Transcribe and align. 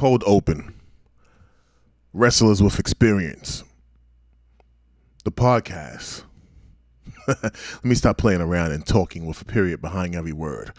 Cold 0.00 0.24
Open, 0.26 0.72
Wrestlers 2.14 2.62
with 2.62 2.78
Experience, 2.78 3.64
the 5.24 5.30
podcast. 5.30 6.22
Let 7.28 7.84
me 7.84 7.94
stop 7.94 8.16
playing 8.16 8.40
around 8.40 8.72
and 8.72 8.86
talking 8.86 9.26
with 9.26 9.42
a 9.42 9.44
period 9.44 9.82
behind 9.82 10.14
every 10.14 10.32
word. 10.32 10.72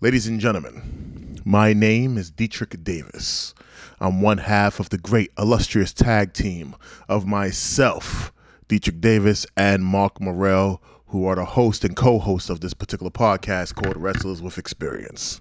Ladies 0.00 0.28
and 0.28 0.38
gentlemen, 0.38 1.40
my 1.44 1.72
name 1.72 2.16
is 2.16 2.30
Deitrich 2.30 2.84
Davis. 2.84 3.52
I'm 3.98 4.22
one 4.22 4.38
half 4.38 4.78
of 4.78 4.90
the 4.90 4.98
great 4.98 5.32
illustrious 5.36 5.92
tag 5.92 6.32
team 6.32 6.76
of 7.08 7.26
myself, 7.26 8.32
Deitrich 8.68 9.00
Davis, 9.00 9.44
and 9.56 9.84
Mark 9.84 10.20
Morel, 10.20 10.80
who 11.08 11.26
are 11.26 11.34
the 11.34 11.44
host 11.44 11.84
and 11.84 11.96
co 11.96 12.20
host 12.20 12.48
of 12.48 12.60
this 12.60 12.74
particular 12.74 13.10
podcast 13.10 13.74
called 13.74 13.96
Wrestlers 13.96 14.40
with 14.40 14.56
Experience. 14.56 15.40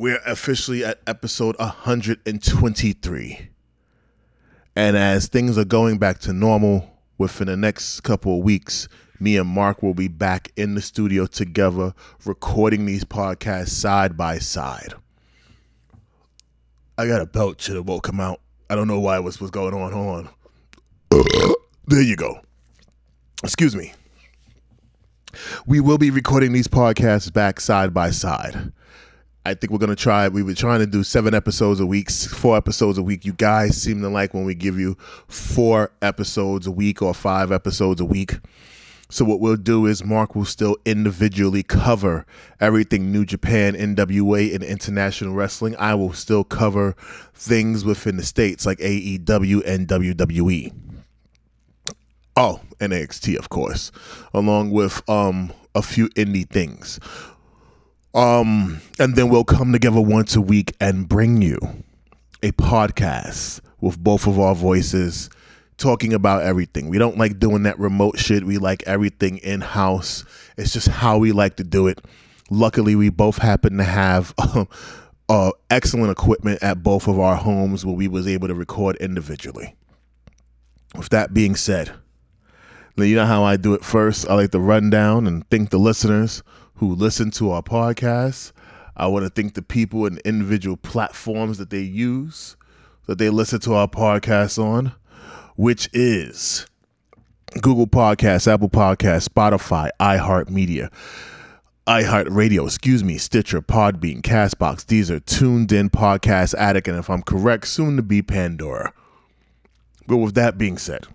We're 0.00 0.20
officially 0.24 0.84
at 0.84 1.00
episode 1.08 1.58
123. 1.58 3.48
And 4.76 4.96
as 4.96 5.26
things 5.26 5.58
are 5.58 5.64
going 5.64 5.98
back 5.98 6.20
to 6.20 6.32
normal 6.32 6.88
within 7.18 7.48
the 7.48 7.56
next 7.56 8.02
couple 8.02 8.38
of 8.38 8.44
weeks, 8.44 8.86
me 9.18 9.36
and 9.36 9.48
Mark 9.48 9.82
will 9.82 9.94
be 9.94 10.06
back 10.06 10.52
in 10.56 10.76
the 10.76 10.82
studio 10.82 11.26
together 11.26 11.94
recording 12.24 12.86
these 12.86 13.02
podcasts 13.02 13.70
side 13.70 14.16
by 14.16 14.38
side. 14.38 14.94
I 16.96 17.08
got 17.08 17.20
a 17.20 17.26
belt 17.26 17.60
should 17.60 17.74
have 17.74 17.88
woke 17.88 18.08
him 18.08 18.20
out. 18.20 18.40
I 18.70 18.76
don't 18.76 18.86
know 18.86 19.00
why 19.00 19.18
what's 19.18 19.40
what's 19.40 19.50
going 19.50 19.74
on. 19.74 19.90
Hold 19.90 20.28
on. 21.10 21.54
there 21.88 22.02
you 22.02 22.14
go. 22.14 22.40
Excuse 23.42 23.74
me. 23.74 23.94
We 25.66 25.80
will 25.80 25.98
be 25.98 26.12
recording 26.12 26.52
these 26.52 26.68
podcasts 26.68 27.32
back 27.32 27.58
side 27.58 27.92
by 27.92 28.12
side. 28.12 28.72
I 29.48 29.54
think 29.54 29.72
we're 29.72 29.78
gonna 29.78 29.96
try. 29.96 30.28
We 30.28 30.42
were 30.42 30.52
trying 30.52 30.80
to 30.80 30.86
do 30.86 31.02
seven 31.02 31.32
episodes 31.32 31.80
a 31.80 31.86
week, 31.86 32.10
four 32.10 32.54
episodes 32.58 32.98
a 32.98 33.02
week. 33.02 33.24
You 33.24 33.32
guys 33.32 33.80
seem 33.80 34.02
to 34.02 34.08
like 34.10 34.34
when 34.34 34.44
we 34.44 34.54
give 34.54 34.78
you 34.78 34.94
four 35.26 35.90
episodes 36.02 36.66
a 36.66 36.70
week 36.70 37.00
or 37.00 37.14
five 37.14 37.50
episodes 37.50 37.98
a 37.98 38.04
week. 38.04 38.36
So 39.08 39.24
what 39.24 39.40
we'll 39.40 39.56
do 39.56 39.86
is 39.86 40.04
Mark 40.04 40.36
will 40.36 40.44
still 40.44 40.76
individually 40.84 41.62
cover 41.62 42.26
everything 42.60 43.10
New 43.10 43.24
Japan, 43.24 43.74
NWA, 43.74 44.54
and 44.54 44.62
international 44.62 45.32
wrestling. 45.32 45.74
I 45.76 45.94
will 45.94 46.12
still 46.12 46.44
cover 46.44 46.94
things 47.32 47.86
within 47.86 48.18
the 48.18 48.24
states 48.24 48.66
like 48.66 48.76
AEW 48.80 49.62
and 49.64 49.88
WWE. 49.88 50.74
Oh, 52.36 52.60
NXT, 52.80 53.38
of 53.38 53.48
course, 53.48 53.92
along 54.34 54.72
with 54.72 55.08
um 55.08 55.54
a 55.74 55.80
few 55.80 56.10
indie 56.10 56.46
things. 56.46 57.00
Um, 58.18 58.80
and 58.98 59.14
then 59.14 59.28
we'll 59.28 59.44
come 59.44 59.70
together 59.70 60.00
once 60.00 60.34
a 60.34 60.40
week 60.40 60.74
and 60.80 61.08
bring 61.08 61.40
you 61.40 61.60
a 62.42 62.50
podcast 62.50 63.60
with 63.80 63.96
both 63.96 64.26
of 64.26 64.40
our 64.40 64.56
voices 64.56 65.30
talking 65.76 66.12
about 66.12 66.42
everything. 66.42 66.88
We 66.88 66.98
don't 66.98 67.16
like 67.16 67.38
doing 67.38 67.62
that 67.62 67.78
remote 67.78 68.18
shit. 68.18 68.42
We 68.42 68.58
like 68.58 68.82
everything 68.88 69.38
in 69.38 69.60
house. 69.60 70.24
It's 70.56 70.72
just 70.72 70.88
how 70.88 71.18
we 71.18 71.30
like 71.30 71.58
to 71.58 71.64
do 71.64 71.86
it. 71.86 72.04
Luckily, 72.50 72.96
we 72.96 73.08
both 73.08 73.38
happen 73.38 73.76
to 73.76 73.84
have 73.84 74.34
uh, 75.28 75.52
excellent 75.70 76.10
equipment 76.10 76.60
at 76.60 76.82
both 76.82 77.06
of 77.06 77.20
our 77.20 77.36
homes 77.36 77.86
where 77.86 77.94
we 77.94 78.08
was 78.08 78.26
able 78.26 78.48
to 78.48 78.54
record 78.54 78.96
individually. 78.96 79.76
With 80.96 81.10
that 81.10 81.32
being 81.32 81.54
said, 81.54 81.92
you 82.96 83.14
know 83.14 83.26
how 83.26 83.44
I 83.44 83.56
do 83.56 83.74
it 83.74 83.84
first. 83.84 84.28
I 84.28 84.34
like 84.34 84.50
to 84.50 84.58
run 84.58 84.90
down 84.90 85.28
and 85.28 85.48
thank 85.50 85.70
the 85.70 85.78
listeners 85.78 86.42
who 86.78 86.94
listen 86.94 87.30
to 87.32 87.50
our 87.50 87.62
podcast. 87.62 88.52
I 88.96 89.06
want 89.06 89.24
to 89.24 89.30
thank 89.30 89.54
the 89.54 89.62
people 89.62 90.06
and 90.06 90.18
individual 90.20 90.76
platforms 90.76 91.58
that 91.58 91.70
they 91.70 91.80
use, 91.80 92.56
that 93.06 93.18
they 93.18 93.30
listen 93.30 93.60
to 93.60 93.74
our 93.74 93.88
podcast 93.88 94.62
on, 94.62 94.92
which 95.56 95.88
is 95.92 96.66
Google 97.60 97.86
Podcasts, 97.86 98.52
Apple 98.52 98.68
Podcasts, 98.68 99.28
Spotify, 99.28 99.90
iHeartMedia, 100.00 100.92
iHeartRadio, 101.86 102.66
excuse 102.66 103.02
me, 103.02 103.18
Stitcher, 103.18 103.62
Podbean, 103.62 104.20
Castbox. 104.20 104.84
Deezer 104.84 105.24
tuned 105.24 105.72
in 105.72 105.90
Podcast 105.90 106.54
Addict, 106.54 106.86
and 106.86 106.98
if 106.98 107.08
I'm 107.08 107.22
correct, 107.22 107.66
soon 107.66 107.96
to 107.96 108.02
be 108.02 108.20
Pandora. 108.22 108.92
But 110.06 110.18
with 110.18 110.34
that 110.34 110.58
being 110.58 110.78
said, 110.78 111.06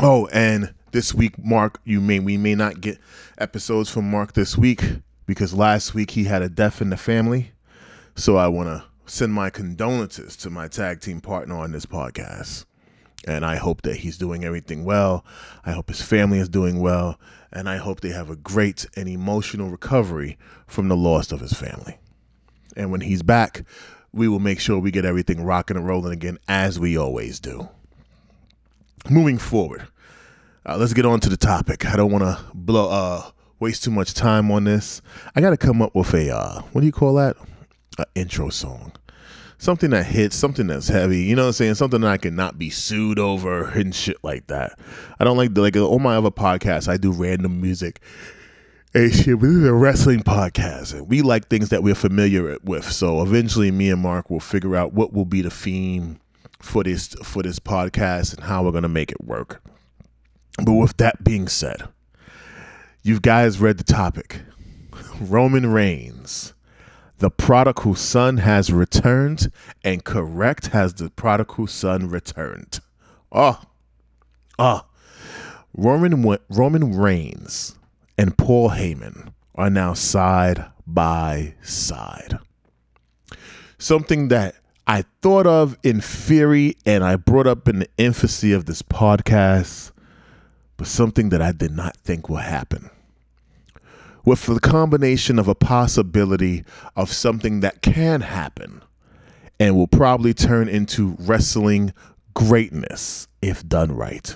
oh, 0.00 0.26
and 0.32 0.72
this 0.92 1.14
week, 1.14 1.42
Mark, 1.42 1.80
you 1.84 2.00
may 2.00 2.20
we 2.20 2.36
may 2.36 2.54
not 2.54 2.80
get 2.80 2.98
episodes 3.38 3.90
from 3.90 4.10
Mark 4.10 4.34
this 4.34 4.56
week 4.56 4.82
because 5.26 5.54
last 5.54 5.94
week 5.94 6.12
he 6.12 6.24
had 6.24 6.42
a 6.42 6.48
death 6.48 6.80
in 6.80 6.90
the 6.90 6.96
family. 6.96 7.52
So 8.14 8.36
I 8.36 8.48
want 8.48 8.68
to 8.68 8.84
send 9.06 9.32
my 9.32 9.50
condolences 9.50 10.36
to 10.36 10.50
my 10.50 10.68
tag 10.68 11.00
team 11.00 11.20
partner 11.20 11.56
on 11.56 11.72
this 11.72 11.86
podcast. 11.86 12.66
And 13.26 13.44
I 13.44 13.56
hope 13.56 13.82
that 13.82 13.96
he's 13.96 14.18
doing 14.18 14.44
everything 14.44 14.84
well. 14.84 15.24
I 15.64 15.72
hope 15.72 15.88
his 15.88 16.02
family 16.02 16.38
is 16.38 16.48
doing 16.48 16.80
well. 16.80 17.18
And 17.52 17.68
I 17.68 17.76
hope 17.76 18.00
they 18.00 18.10
have 18.10 18.30
a 18.30 18.36
great 18.36 18.86
and 18.96 19.08
emotional 19.08 19.70
recovery 19.70 20.38
from 20.66 20.88
the 20.88 20.96
loss 20.96 21.32
of 21.32 21.40
his 21.40 21.52
family. 21.52 21.98
And 22.76 22.90
when 22.90 23.02
he's 23.02 23.22
back, 23.22 23.64
we 24.12 24.28
will 24.28 24.40
make 24.40 24.60
sure 24.60 24.78
we 24.78 24.90
get 24.90 25.04
everything 25.04 25.44
rocking 25.44 25.76
and 25.76 25.86
rolling 25.86 26.12
again 26.12 26.38
as 26.48 26.78
we 26.78 26.96
always 26.96 27.38
do. 27.38 27.68
Moving 29.08 29.38
forward, 29.38 29.86
uh, 30.66 30.76
let's 30.76 30.92
get 30.92 31.06
on 31.06 31.20
to 31.20 31.28
the 31.28 31.36
topic. 31.36 31.86
I 31.86 31.96
don't 31.96 32.10
want 32.10 32.24
to 32.24 32.38
blow 32.54 32.88
uh 32.90 33.30
waste 33.58 33.84
too 33.84 33.90
much 33.90 34.12
time 34.12 34.50
on 34.50 34.64
this. 34.64 35.00
I 35.34 35.40
got 35.40 35.50
to 35.50 35.56
come 35.56 35.80
up 35.80 35.94
with 35.94 36.12
a 36.14 36.34
uh, 36.34 36.62
what 36.72 36.80
do 36.80 36.86
you 36.86 36.92
call 36.92 37.14
that? 37.14 37.36
An 37.98 38.04
intro 38.14 38.48
song. 38.50 38.92
Something 39.58 39.90
that 39.90 40.06
hits, 40.06 40.34
something 40.34 40.66
that's 40.66 40.88
heavy. 40.88 41.22
You 41.22 41.36
know 41.36 41.42
what 41.42 41.48
I'm 41.48 41.52
saying? 41.52 41.74
Something 41.76 42.00
that 42.00 42.10
I 42.10 42.16
can 42.16 42.34
not 42.34 42.58
be 42.58 42.68
sued 42.68 43.20
over 43.20 43.68
and 43.68 43.94
shit 43.94 44.16
like 44.24 44.48
that. 44.48 44.76
I 45.20 45.24
don't 45.24 45.36
like 45.36 45.54
the, 45.54 45.60
like 45.60 45.76
on 45.76 46.02
my 46.02 46.16
other 46.16 46.32
podcasts. 46.32 46.88
I 46.88 46.96
do 46.96 47.12
random 47.12 47.60
music. 47.60 48.00
Hey, 48.92 49.10
shit, 49.10 49.40
this 49.40 49.50
is 49.50 49.64
a 49.64 49.72
wrestling 49.72 50.20
podcast, 50.20 50.92
and 50.92 51.08
we 51.08 51.22
like 51.22 51.48
things 51.48 51.70
that 51.70 51.82
we're 51.82 51.94
familiar 51.94 52.58
with. 52.62 52.90
So 52.90 53.22
eventually, 53.22 53.70
me 53.70 53.88
and 53.88 54.02
Mark 54.02 54.28
will 54.28 54.40
figure 54.40 54.76
out 54.76 54.92
what 54.92 55.12
will 55.12 55.24
be 55.24 55.40
the 55.40 55.50
theme 55.50 56.18
for 56.58 56.82
this 56.82 57.08
for 57.22 57.42
this 57.42 57.58
podcast 57.58 58.34
and 58.34 58.44
how 58.44 58.64
we're 58.64 58.72
gonna 58.72 58.88
make 58.88 59.12
it 59.12 59.24
work. 59.24 59.62
But 60.58 60.72
with 60.72 60.96
that 60.98 61.24
being 61.24 61.48
said, 61.48 61.88
you 63.02 63.20
guys 63.20 63.60
read 63.60 63.78
the 63.78 63.84
topic. 63.84 64.40
Roman 65.20 65.72
Reigns, 65.72 66.52
the 67.18 67.30
prodigal 67.30 67.94
son 67.94 68.38
has 68.38 68.72
returned, 68.72 69.50
and 69.82 70.04
correct 70.04 70.68
has 70.68 70.94
the 70.94 71.10
prodigal 71.10 71.66
son 71.66 72.08
returned. 72.08 72.80
Oh, 73.30 73.60
oh. 74.58 74.82
Roman 75.74 76.38
Roman 76.50 76.94
Reigns 76.94 77.76
and 78.18 78.36
Paul 78.36 78.70
Heyman 78.70 79.32
are 79.54 79.70
now 79.70 79.94
side 79.94 80.66
by 80.86 81.54
side. 81.62 82.38
Something 83.78 84.28
that 84.28 84.56
I 84.86 85.04
thought 85.22 85.46
of 85.46 85.78
in 85.82 86.00
theory 86.00 86.76
and 86.84 87.02
I 87.02 87.16
brought 87.16 87.46
up 87.46 87.68
in 87.68 87.78
the 87.78 87.88
infancy 87.96 88.52
of 88.52 88.66
this 88.66 88.82
podcast 88.82 89.91
but 90.82 90.88
something 90.88 91.28
that 91.28 91.40
I 91.40 91.52
did 91.52 91.70
not 91.70 91.96
think 91.98 92.28
will 92.28 92.38
happen. 92.38 92.90
With 94.24 94.46
the 94.46 94.58
combination 94.58 95.38
of 95.38 95.46
a 95.46 95.54
possibility 95.54 96.64
of 96.96 97.12
something 97.12 97.60
that 97.60 97.82
can 97.82 98.22
happen 98.22 98.82
and 99.60 99.76
will 99.76 99.86
probably 99.86 100.34
turn 100.34 100.68
into 100.68 101.14
wrestling 101.20 101.92
greatness 102.34 103.28
if 103.40 103.64
done 103.68 103.92
right. 103.92 104.34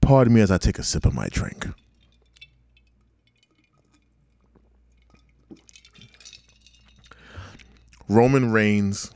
Pardon 0.00 0.32
me 0.32 0.40
as 0.40 0.50
I 0.50 0.56
take 0.56 0.78
a 0.78 0.82
sip 0.82 1.04
of 1.04 1.12
my 1.12 1.28
drink. 1.28 1.66
Roman 8.08 8.52
Reigns 8.52 9.10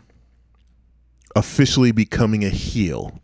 officially 1.34 1.92
becoming 1.92 2.44
a 2.44 2.50
heel 2.50 3.22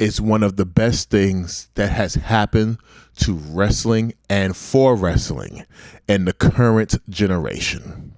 is 0.00 0.18
one 0.18 0.42
of 0.42 0.56
the 0.56 0.64
best 0.64 1.10
things 1.10 1.68
that 1.74 1.90
has 1.90 2.14
happened 2.14 2.78
to 3.16 3.34
wrestling 3.34 4.14
and 4.30 4.56
for 4.56 4.96
wrestling 4.96 5.64
in 6.08 6.24
the 6.24 6.32
current 6.32 6.96
generation. 7.10 8.16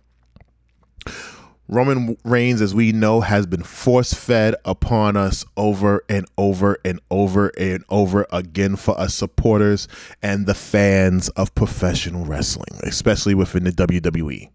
Roman 1.67 2.17
Reigns, 2.25 2.61
as 2.61 2.75
we 2.75 2.93
know, 2.93 3.21
has 3.21 3.47
been 3.47 3.65
force 3.65 4.15
fed 4.15 4.55
upon 4.65 5.17
us 5.17 5.45
over 5.57 6.05
and 6.09 6.27
over 6.39 6.79
and 6.85 7.01
over 7.11 7.49
and 7.59 7.83
over 7.89 8.27
again 8.31 8.77
for 8.77 8.99
us 9.01 9.15
supporters 9.15 9.89
and 10.23 10.47
the 10.47 10.55
fans 10.55 11.31
of 11.31 11.53
professional 11.57 12.25
wrestling, 12.25 12.79
especially 12.85 13.35
within 13.35 13.65
the 13.65 13.73
WWE 13.73 14.51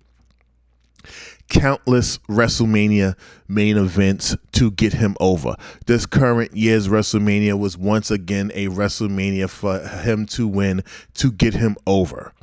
countless 1.49 2.17
WrestleMania 2.29 3.15
main 3.47 3.77
events 3.77 4.35
to 4.53 4.71
get 4.71 4.93
him 4.93 5.15
over. 5.19 5.55
This 5.85 6.05
current 6.05 6.55
year's 6.55 6.87
WrestleMania 6.87 7.57
was 7.57 7.77
once 7.77 8.11
again 8.11 8.51
a 8.53 8.67
WrestleMania 8.67 9.49
for 9.49 9.79
him 9.79 10.25
to 10.27 10.47
win 10.47 10.83
to 11.15 11.31
get 11.31 11.53
him 11.53 11.77
over. 11.85 12.33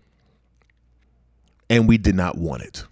And 1.69 1.89
we 1.89 1.99
did 1.99 2.15
not 2.15 2.37
want 2.37 2.62
it. 2.62 2.85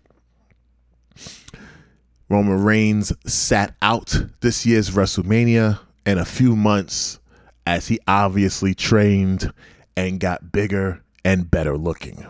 Roman 2.28 2.62
Reigns 2.64 3.12
sat 3.30 3.74
out 3.82 4.16
this 4.40 4.64
year's 4.64 4.90
WrestleMania 4.90 5.78
in 6.06 6.18
a 6.18 6.24
few 6.24 6.56
months 6.56 7.20
as 7.66 7.88
he 7.88 8.00
obviously 8.08 8.74
trained 8.74 9.52
and 9.96 10.18
got 10.18 10.50
bigger 10.50 11.02
and 11.24 11.50
better 11.50 11.76
looking. 11.76 12.26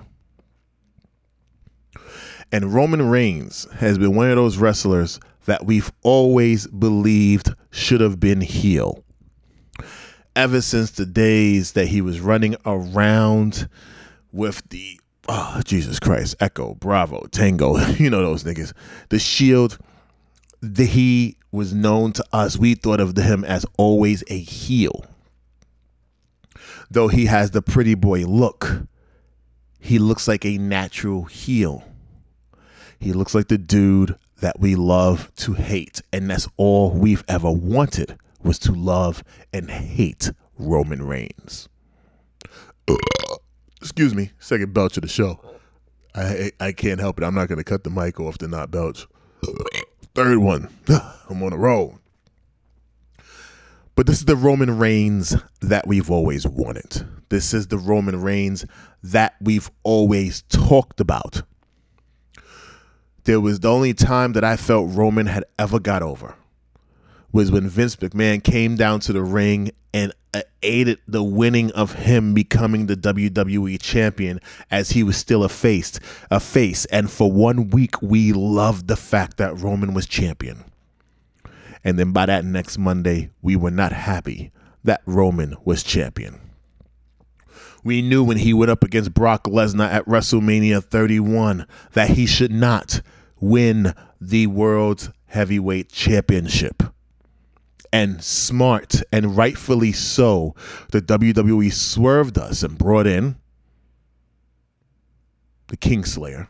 And 2.52 2.74
Roman 2.74 3.08
Reigns 3.08 3.66
has 3.76 3.96
been 3.96 4.14
one 4.14 4.28
of 4.28 4.36
those 4.36 4.58
wrestlers 4.58 5.18
that 5.46 5.64
we've 5.64 5.90
always 6.02 6.66
believed 6.66 7.54
should 7.70 8.02
have 8.02 8.20
been 8.20 8.42
heel. 8.42 9.02
Ever 10.36 10.60
since 10.60 10.90
the 10.90 11.06
days 11.06 11.72
that 11.72 11.86
he 11.88 12.02
was 12.02 12.20
running 12.20 12.56
around 12.66 13.68
with 14.32 14.68
the 14.68 15.00
oh 15.28 15.62
Jesus 15.64 15.98
Christ, 15.98 16.36
Echo, 16.40 16.74
Bravo, 16.74 17.26
Tango, 17.30 17.78
you 17.98 18.10
know 18.10 18.22
those 18.22 18.44
niggas. 18.44 18.74
The 19.08 19.18
Shield, 19.18 19.78
the, 20.60 20.84
he 20.84 21.38
was 21.52 21.72
known 21.72 22.12
to 22.12 22.24
us. 22.34 22.58
We 22.58 22.74
thought 22.74 23.00
of 23.00 23.16
him 23.16 23.44
as 23.44 23.64
always 23.78 24.22
a 24.28 24.38
heel. 24.38 25.06
Though 26.90 27.08
he 27.08 27.24
has 27.26 27.52
the 27.52 27.62
pretty 27.62 27.94
boy 27.94 28.26
look, 28.26 28.82
he 29.80 29.98
looks 29.98 30.28
like 30.28 30.44
a 30.44 30.58
natural 30.58 31.24
heel. 31.24 31.82
He 33.02 33.12
looks 33.12 33.34
like 33.34 33.48
the 33.48 33.58
dude 33.58 34.16
that 34.40 34.60
we 34.60 34.76
love 34.76 35.34
to 35.34 35.54
hate. 35.54 36.00
And 36.12 36.30
that's 36.30 36.46
all 36.56 36.92
we've 36.92 37.24
ever 37.26 37.50
wanted 37.50 38.16
was 38.44 38.60
to 38.60 38.72
love 38.72 39.24
and 39.52 39.68
hate 39.68 40.30
Roman 40.56 41.02
Reigns. 41.02 41.68
Uh, 42.86 42.94
excuse 43.80 44.14
me, 44.14 44.30
second 44.38 44.72
belch 44.72 44.96
of 44.98 45.02
the 45.02 45.08
show. 45.08 45.40
I 46.14 46.52
I 46.60 46.70
can't 46.70 47.00
help 47.00 47.18
it. 47.18 47.24
I'm 47.24 47.34
not 47.34 47.48
going 47.48 47.58
to 47.58 47.64
cut 47.64 47.82
the 47.82 47.90
mic 47.90 48.20
off 48.20 48.38
to 48.38 48.46
not 48.46 48.70
belch. 48.70 49.08
Third 50.14 50.38
one. 50.38 50.68
I'm 51.28 51.42
on 51.42 51.52
a 51.52 51.58
roll. 51.58 51.98
But 53.96 54.06
this 54.06 54.18
is 54.18 54.26
the 54.26 54.36
Roman 54.36 54.78
Reigns 54.78 55.34
that 55.60 55.88
we've 55.88 56.10
always 56.10 56.46
wanted. 56.46 57.04
This 57.30 57.52
is 57.52 57.66
the 57.66 57.78
Roman 57.78 58.22
Reigns 58.22 58.64
that 59.02 59.34
we've 59.40 59.70
always 59.82 60.42
talked 60.42 61.00
about. 61.00 61.42
There 63.24 63.40
was 63.40 63.60
the 63.60 63.70
only 63.70 63.94
time 63.94 64.32
that 64.32 64.44
I 64.44 64.56
felt 64.56 64.90
Roman 64.90 65.26
had 65.26 65.44
ever 65.58 65.78
got 65.78 66.02
over 66.02 66.34
was 67.32 67.50
when 67.50 67.68
Vince 67.68 67.96
McMahon 67.96 68.42
came 68.42 68.76
down 68.76 69.00
to 69.00 69.12
the 69.12 69.22
ring 69.22 69.70
and 69.94 70.12
uh, 70.34 70.42
aided 70.62 70.98
the 71.06 71.22
winning 71.22 71.70
of 71.72 71.94
him 71.94 72.34
becoming 72.34 72.86
the 72.86 72.96
WWE 72.96 73.80
champion 73.80 74.40
as 74.70 74.90
he 74.90 75.02
was 75.02 75.16
still 75.16 75.44
a 75.44 75.48
face, 75.48 75.98
a 76.30 76.40
face. 76.40 76.84
And 76.86 77.10
for 77.10 77.30
one 77.30 77.70
week, 77.70 78.00
we 78.02 78.32
loved 78.32 78.88
the 78.88 78.96
fact 78.96 79.36
that 79.38 79.58
Roman 79.58 79.94
was 79.94 80.06
champion. 80.06 80.64
And 81.84 81.98
then 81.98 82.12
by 82.12 82.26
that 82.26 82.44
next 82.44 82.78
Monday, 82.78 83.30
we 83.40 83.56
were 83.56 83.70
not 83.70 83.92
happy 83.92 84.52
that 84.84 85.02
Roman 85.06 85.56
was 85.64 85.82
champion. 85.82 86.40
We 87.84 88.00
knew 88.00 88.22
when 88.22 88.38
he 88.38 88.54
went 88.54 88.70
up 88.70 88.84
against 88.84 89.14
Brock 89.14 89.44
Lesnar 89.44 89.90
at 89.90 90.06
WrestleMania 90.06 90.84
31 90.84 91.66
that 91.92 92.10
he 92.10 92.26
should 92.26 92.52
not 92.52 93.00
win 93.40 93.94
the 94.20 94.46
world's 94.46 95.10
Heavyweight 95.26 95.90
Championship 95.90 96.82
and 97.92 98.22
smart 98.24 99.02
and 99.12 99.36
rightfully 99.36 99.92
so, 99.92 100.54
the 100.90 101.02
WWE 101.02 101.72
swerved 101.72 102.38
us 102.38 102.62
and 102.62 102.78
brought 102.78 103.06
in 103.06 103.36
the 105.68 105.76
Kingslayer, 105.76 106.48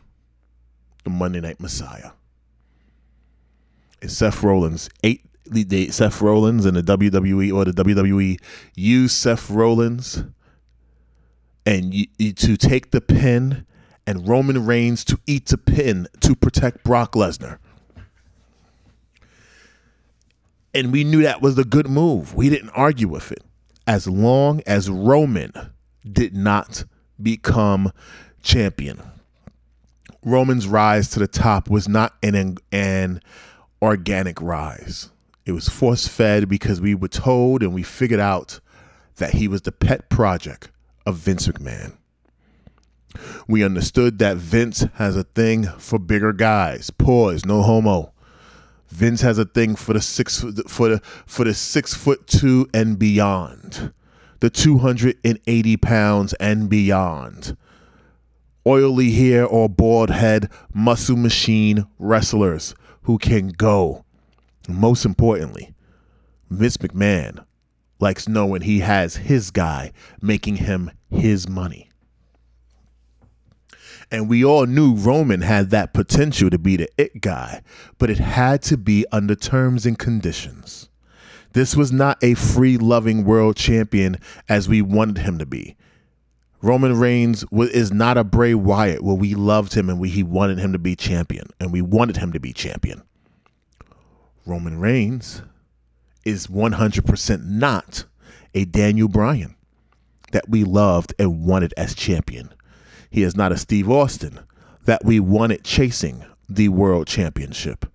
the 1.03 1.09
Monday 1.09 1.41
Night 1.41 1.59
Messiah. 1.59 2.11
And 4.01 4.11
Seth 4.11 4.41
Rollins, 4.41 4.89
eight 5.03 5.21
Seth 5.91 6.21
Rollins 6.21 6.65
and 6.65 6.77
the 6.77 6.97
WWE 6.97 7.53
or 7.53 7.65
the 7.65 7.83
WWE 7.83 8.39
used 8.75 9.13
Seth 9.13 9.49
Rollins 9.49 10.23
and 11.65 11.93
you, 11.93 12.33
to 12.33 12.57
take 12.57 12.91
the 12.91 13.01
pin 13.01 13.65
and 14.05 14.27
Roman 14.27 14.65
Reigns 14.65 15.03
to 15.05 15.19
eat 15.25 15.47
the 15.47 15.57
pin 15.57 16.07
to 16.21 16.35
protect 16.35 16.83
Brock 16.83 17.13
Lesnar. 17.13 17.59
And 20.73 20.91
we 20.91 21.03
knew 21.03 21.21
that 21.21 21.41
was 21.41 21.57
a 21.57 21.63
good 21.63 21.87
move. 21.87 22.33
We 22.33 22.49
didn't 22.49 22.71
argue 22.71 23.07
with 23.07 23.31
it. 23.31 23.43
As 23.85 24.07
long 24.07 24.61
as 24.65 24.89
Roman 24.89 25.53
did 26.09 26.35
not 26.35 26.83
become 27.21 27.91
champion. 28.41 29.01
Roman's 30.25 30.67
rise 30.67 31.09
to 31.09 31.19
the 31.19 31.27
top 31.27 31.69
was 31.69 31.87
not 31.87 32.13
an, 32.23 32.57
an 32.71 33.21
organic 33.81 34.41
rise. 34.41 35.09
It 35.45 35.51
was 35.51 35.67
force 35.67 36.07
fed 36.07 36.47
because 36.47 36.79
we 36.79 36.95
were 36.95 37.09
told 37.09 37.61
and 37.61 37.73
we 37.73 37.83
figured 37.83 38.19
out 38.19 38.59
that 39.17 39.33
he 39.33 39.47
was 39.47 39.61
the 39.61 39.71
pet 39.71 40.09
project 40.09 40.71
of 41.05 41.17
Vince 41.17 41.47
McMahon. 41.47 41.97
We 43.47 43.63
understood 43.63 44.19
that 44.19 44.37
Vince 44.37 44.85
has 44.95 45.15
a 45.15 45.23
thing 45.23 45.65
for 45.77 45.99
bigger 45.99 46.33
guys. 46.33 46.89
Pause, 46.89 47.45
no 47.45 47.61
homo. 47.61 48.13
Vince 48.87 49.21
has 49.21 49.37
a 49.37 49.45
thing 49.45 49.75
for 49.75 49.93
the 49.93 50.01
six 50.01 50.41
for 50.67 50.89
the 50.89 51.01
for 51.25 51.45
the 51.45 51.53
six 51.53 51.93
foot 51.93 52.27
two 52.27 52.69
and 52.73 52.99
beyond, 52.99 53.91
the 54.39 54.49
two 54.49 54.77
hundred 54.77 55.17
and 55.23 55.39
eighty 55.47 55.77
pounds 55.77 56.33
and 56.33 56.69
beyond. 56.69 57.57
Oily 58.65 59.11
hair 59.11 59.45
or 59.45 59.67
bald 59.67 60.09
head 60.09 60.49
muscle 60.73 61.17
machine 61.17 61.85
wrestlers 61.99 62.75
who 63.03 63.17
can 63.17 63.49
go. 63.49 64.05
Most 64.69 65.05
importantly, 65.05 65.73
Vince 66.49 66.77
McMahon 66.77 67.43
likes 68.03 68.27
knowing 68.27 68.61
he 68.61 68.81
has 68.81 69.15
his 69.15 69.49
guy 69.49 69.91
making 70.21 70.57
him 70.57 70.91
his 71.09 71.47
money. 71.47 71.89
And 74.11 74.29
we 74.29 74.43
all 74.43 74.67
knew 74.67 74.93
Roman 74.93 75.41
had 75.41 75.71
that 75.71 75.93
potential 75.93 76.49
to 76.49 76.59
be 76.59 76.77
the 76.77 76.89
it 76.97 77.21
guy, 77.21 77.63
but 77.97 78.11
it 78.11 78.19
had 78.19 78.61
to 78.63 78.77
be 78.77 79.05
under 79.11 79.33
terms 79.33 79.85
and 79.85 79.97
conditions. 79.97 80.89
This 81.53 81.75
was 81.75 81.91
not 81.91 82.21
a 82.21 82.33
free 82.33 82.77
loving 82.77 83.23
world 83.23 83.55
champion 83.55 84.17
as 84.49 84.67
we 84.67 84.81
wanted 84.81 85.19
him 85.19 85.37
to 85.39 85.45
be. 85.45 85.77
Roman 86.61 86.99
Reigns 86.99 87.45
is 87.51 87.91
not 87.91 88.17
a 88.17 88.23
Bray 88.23 88.53
Wyatt 88.53 89.03
where 89.03 89.15
we 89.15 89.33
loved 89.33 89.73
him 89.73 89.89
and 89.89 89.99
we, 89.99 90.09
he 90.09 90.23
wanted 90.23 90.59
him 90.59 90.73
to 90.73 90.79
be 90.79 90.95
champion, 90.95 91.47
and 91.59 91.71
we 91.71 91.81
wanted 91.81 92.17
him 92.17 92.33
to 92.33 92.39
be 92.39 92.53
champion. 92.53 93.01
Roman 94.45 94.79
Reigns 94.79 95.41
is 96.25 96.47
100% 96.47 97.45
not 97.45 98.05
a 98.53 98.65
Daniel 98.65 99.07
Bryan 99.07 99.55
that 100.31 100.49
we 100.49 100.63
loved 100.63 101.13
and 101.19 101.45
wanted 101.45 101.73
as 101.77 101.95
champion. 101.95 102.53
He 103.09 103.23
is 103.23 103.35
not 103.35 103.51
a 103.51 103.57
Steve 103.57 103.89
Austin 103.89 104.39
that 104.85 105.05
we 105.05 105.19
wanted 105.19 105.63
chasing 105.63 106.25
the 106.49 106.69
world 106.69 107.07
championship. 107.07 107.85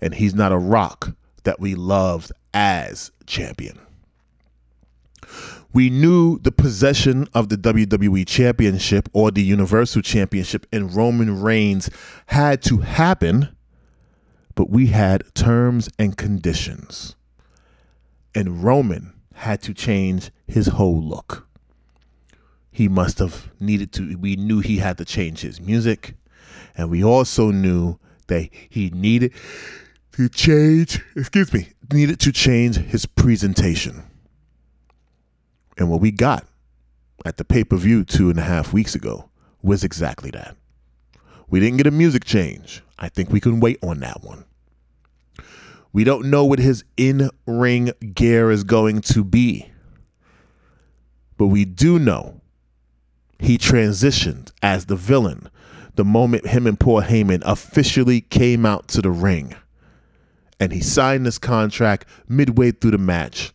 And 0.00 0.14
he's 0.14 0.34
not 0.34 0.52
a 0.52 0.58
rock 0.58 1.14
that 1.44 1.60
we 1.60 1.74
loved 1.74 2.32
as 2.52 3.10
champion. 3.26 3.78
We 5.72 5.88
knew 5.88 6.38
the 6.38 6.52
possession 6.52 7.28
of 7.32 7.48
the 7.48 7.56
WWE 7.56 8.26
Championship 8.26 9.08
or 9.14 9.30
the 9.30 9.42
Universal 9.42 10.02
Championship 10.02 10.66
in 10.70 10.88
Roman 10.88 11.40
Reigns 11.40 11.88
had 12.26 12.62
to 12.64 12.78
happen, 12.78 13.48
but 14.54 14.68
we 14.68 14.88
had 14.88 15.24
terms 15.34 15.88
and 15.98 16.16
conditions. 16.16 17.14
And 18.34 18.64
Roman 18.64 19.12
had 19.34 19.60
to 19.62 19.74
change 19.74 20.30
his 20.46 20.68
whole 20.68 21.02
look. 21.02 21.46
He 22.70 22.88
must 22.88 23.18
have 23.18 23.50
needed 23.60 23.92
to 23.92 24.16
we 24.16 24.36
knew 24.36 24.60
he 24.60 24.78
had 24.78 24.98
to 24.98 25.04
change 25.04 25.40
his 25.40 25.60
music 25.60 26.14
and 26.74 26.90
we 26.90 27.04
also 27.04 27.50
knew 27.50 27.98
that 28.28 28.48
he 28.70 28.88
needed 28.90 29.32
to 30.12 30.28
change 30.28 31.02
excuse 31.14 31.52
me 31.52 31.68
needed 31.92 32.18
to 32.20 32.32
change 32.32 32.76
his 32.76 33.04
presentation. 33.04 34.04
And 35.76 35.90
what 35.90 36.00
we 36.00 36.10
got 36.10 36.46
at 37.26 37.36
the 37.36 37.44
pay-per-view 37.44 38.04
two 38.04 38.30
and 38.30 38.38
a 38.38 38.42
half 38.42 38.72
weeks 38.72 38.94
ago 38.94 39.28
was 39.62 39.84
exactly 39.84 40.30
that. 40.30 40.56
We 41.48 41.60
didn't 41.60 41.76
get 41.76 41.86
a 41.86 41.90
music 41.90 42.24
change. 42.24 42.82
I 42.98 43.08
think 43.08 43.30
we 43.30 43.40
can 43.40 43.60
wait 43.60 43.78
on 43.82 44.00
that 44.00 44.22
one 44.22 44.44
we 45.92 46.04
don't 46.04 46.26
know 46.26 46.44
what 46.44 46.58
his 46.58 46.84
in-ring 46.96 47.92
gear 48.14 48.50
is 48.50 48.64
going 48.64 49.00
to 49.00 49.22
be 49.24 49.70
but 51.36 51.48
we 51.48 51.64
do 51.64 51.98
know 51.98 52.40
he 53.38 53.58
transitioned 53.58 54.52
as 54.62 54.86
the 54.86 54.96
villain 54.96 55.48
the 55.96 56.04
moment 56.04 56.46
him 56.46 56.66
and 56.66 56.78
Paul 56.78 57.02
Heyman 57.02 57.42
officially 57.44 58.20
came 58.20 58.64
out 58.64 58.88
to 58.88 59.02
the 59.02 59.10
ring. 59.10 59.54
And 60.58 60.72
he 60.72 60.80
signed 60.80 61.26
this 61.26 61.38
contract 61.38 62.06
midway 62.28 62.70
through 62.70 62.92
the 62.92 62.98
match. 62.98 63.52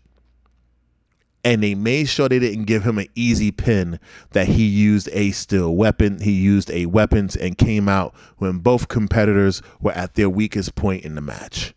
and 1.44 1.64
they 1.64 1.76
made 1.76 2.10
sure 2.10 2.28
they 2.28 2.40
didn't 2.40 2.66
give 2.66 2.84
him 2.84 2.98
an 2.98 3.08
easy 3.16 3.52
pin 3.52 4.00
that 4.32 4.50
he 4.50 4.66
used 4.66 5.08
a 5.14 5.32
steel 5.32 5.74
weapon 5.74 6.20
he 6.20 6.32
used 6.34 6.70
a 6.72 6.88
weapons 6.88 7.38
and 7.38 7.58
came 7.58 7.88
out 7.88 8.14
when 8.38 8.58
both 8.58 8.90
competitors 8.90 9.62
were 9.80 9.94
at 9.94 10.16
their 10.16 10.30
weakest 10.30 10.76
point 10.76 11.06
in 11.06 11.16
the 11.16 11.22
match 11.22 11.74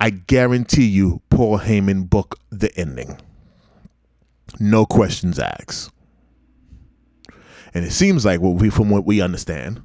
i 0.00 0.10
guarantee 0.10 0.86
you 0.86 1.22
paul 1.30 1.58
heyman 1.58 2.08
booked 2.08 2.40
the 2.50 2.76
ending. 2.78 3.20
No 4.58 4.86
questions 4.86 5.38
asked. 5.38 5.90
And 7.74 7.84
it 7.84 7.90
seems 7.90 8.24
like 8.24 8.40
what 8.40 8.54
we 8.54 8.70
from 8.70 8.88
what 8.88 9.04
we 9.04 9.20
understand 9.20 9.82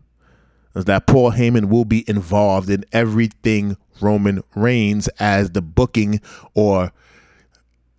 is 0.75 0.86
that 0.86 1.08
paul 1.08 1.32
heyman 1.32 1.65
will 1.65 1.86
be 1.86 2.08
involved 2.10 2.70
in 2.70 2.86
everything 2.91 3.75
roman 4.00 4.41
reigns 4.56 5.08
as 5.20 5.51
the 5.51 5.62
booking 5.62 6.22
or 6.53 6.91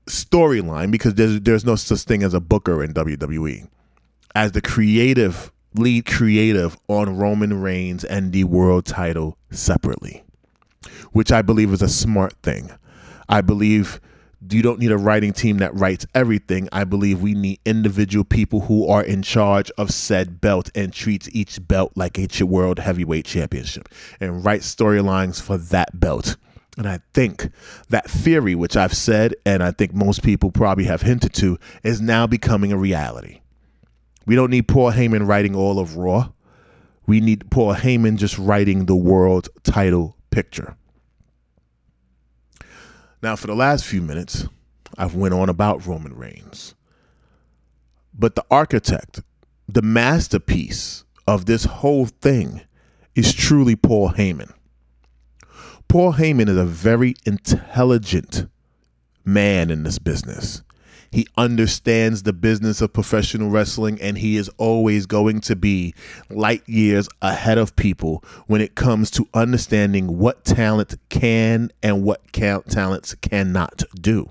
storyline 0.06 0.90
because 0.90 1.14
there's 1.14 1.40
there's 1.40 1.64
no 1.64 1.76
such 1.76 2.00
thing 2.00 2.22
as 2.22 2.34
a 2.34 2.40
booker 2.40 2.82
in 2.82 2.92
WWE 2.94 3.68
as 4.34 4.52
the 4.52 4.60
creative 4.60 5.52
lead 5.74 6.06
creative 6.06 6.76
on 6.88 7.16
Roman 7.16 7.60
Reigns 7.60 8.04
and 8.04 8.32
the 8.32 8.44
world 8.44 8.84
title 8.84 9.38
separately, 9.50 10.24
which 11.12 11.32
I 11.32 11.42
believe 11.42 11.72
is 11.72 11.82
a 11.82 11.88
smart 11.88 12.34
thing. 12.42 12.70
I 13.28 13.40
believe 13.40 14.00
you 14.50 14.62
don't 14.62 14.80
need 14.80 14.90
a 14.90 14.98
writing 14.98 15.32
team 15.32 15.58
that 15.58 15.74
writes 15.74 16.04
everything. 16.14 16.68
I 16.72 16.84
believe 16.84 17.22
we 17.22 17.34
need 17.34 17.60
individual 17.64 18.24
people 18.24 18.60
who 18.60 18.88
are 18.88 19.02
in 19.02 19.22
charge 19.22 19.70
of 19.78 19.90
said 19.90 20.40
belt 20.40 20.70
and 20.74 20.92
treats 20.92 21.28
each 21.32 21.66
belt 21.66 21.92
like 21.94 22.18
a 22.18 22.44
world 22.44 22.78
heavyweight 22.78 23.24
championship 23.24 23.88
and 24.20 24.44
write 24.44 24.62
storylines 24.62 25.40
for 25.40 25.56
that 25.58 25.98
belt. 25.98 26.36
And 26.76 26.88
I 26.88 27.00
think 27.12 27.50
that 27.90 28.10
theory, 28.10 28.54
which 28.54 28.76
I've 28.76 28.94
said, 28.94 29.34
and 29.44 29.62
I 29.62 29.72
think 29.72 29.94
most 29.94 30.22
people 30.22 30.50
probably 30.50 30.84
have 30.84 31.02
hinted 31.02 31.34
to, 31.34 31.58
is 31.82 32.00
now 32.00 32.26
becoming 32.26 32.72
a 32.72 32.78
reality. 32.78 33.40
We 34.24 34.34
don't 34.34 34.50
need 34.50 34.68
Paul 34.68 34.92
Heyman 34.92 35.26
writing 35.26 35.54
all 35.54 35.78
of 35.78 35.96
Raw. 35.96 36.30
We 37.06 37.20
need 37.20 37.50
Paul 37.50 37.74
Heyman 37.74 38.16
just 38.16 38.38
writing 38.38 38.86
the 38.86 38.96
world 38.96 39.48
title 39.64 40.16
picture. 40.32 40.76
Now, 43.22 43.36
for 43.36 43.46
the 43.46 43.54
last 43.54 43.84
few 43.84 44.02
minutes, 44.02 44.48
I've 44.98 45.14
went 45.14 45.34
on 45.34 45.48
about 45.48 45.86
Roman 45.86 46.16
Reigns. 46.16 46.74
But 48.12 48.34
the 48.34 48.44
architect, 48.50 49.20
the 49.68 49.82
masterpiece 49.82 51.04
of 51.26 51.46
this 51.46 51.64
whole 51.64 52.06
thing 52.06 52.62
is 53.14 53.32
truly 53.32 53.76
Paul 53.76 54.10
Heyman. 54.10 54.52
Paul 55.86 56.14
Heyman 56.14 56.48
is 56.48 56.56
a 56.56 56.64
very 56.64 57.14
intelligent 57.24 58.48
man 59.24 59.70
in 59.70 59.84
this 59.84 59.98
business. 59.98 60.62
He 61.12 61.26
understands 61.36 62.22
the 62.22 62.32
business 62.32 62.80
of 62.80 62.92
professional 62.92 63.50
wrestling 63.50 64.00
and 64.00 64.16
he 64.16 64.36
is 64.38 64.48
always 64.56 65.04
going 65.04 65.42
to 65.42 65.54
be 65.54 65.94
light 66.30 66.66
years 66.66 67.08
ahead 67.20 67.58
of 67.58 67.76
people 67.76 68.24
when 68.46 68.62
it 68.62 68.74
comes 68.74 69.10
to 69.12 69.28
understanding 69.34 70.18
what 70.18 70.44
talent 70.44 70.94
can 71.10 71.70
and 71.82 72.02
what 72.02 72.32
talents 72.32 73.14
cannot 73.16 73.82
do 74.00 74.30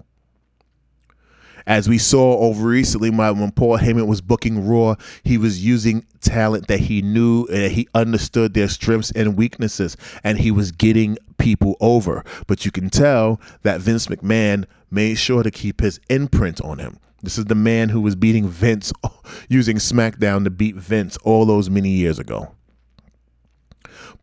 as 1.68 1.88
we 1.88 1.98
saw 1.98 2.38
over 2.40 2.68
recently 2.68 3.10
when 3.10 3.52
Paul 3.52 3.78
Heyman 3.78 4.08
was 4.08 4.22
booking 4.22 4.68
Raw, 4.68 4.96
he 5.24 5.38
was 5.38 5.64
using 5.64 6.06
talent 6.22 6.68
that 6.68 6.82
he 6.82 7.02
knew 7.02 7.46
and 7.48 7.72
he 7.72 7.88
understood 7.94 8.54
their 8.54 8.68
strengths 8.68 9.12
and 9.12 9.38
weaknesses, 9.38 9.98
and 10.24 10.40
he 10.40 10.52
was 10.52 10.72
getting 10.72 11.18
people 11.38 11.76
over. 11.80 12.24
But 12.48 12.66
you 12.66 12.72
can 12.72 12.90
tell 12.90 13.40
that 13.64 13.82
Vince 13.82 14.08
McMahon 14.08 14.66
made 14.90 15.16
sure 15.16 15.44
to 15.44 15.52
keep 15.52 15.82
his 15.82 16.00
imprint 16.10 16.62
on 16.62 16.80
him. 16.80 16.98
This 17.24 17.38
is 17.38 17.46
the 17.46 17.56
man 17.56 17.90
who 17.90 18.02
was 18.02 18.16
beating 18.16 18.48
Vince 18.48 18.92
using 19.50 19.78
SmackDown 19.78 20.44
to 20.44 20.50
beat 20.50 20.76
Vince 20.76 21.18
all 21.18 21.46
those 21.46 21.70
many 21.70 21.90
years 21.90 22.18
ago. 22.18 22.56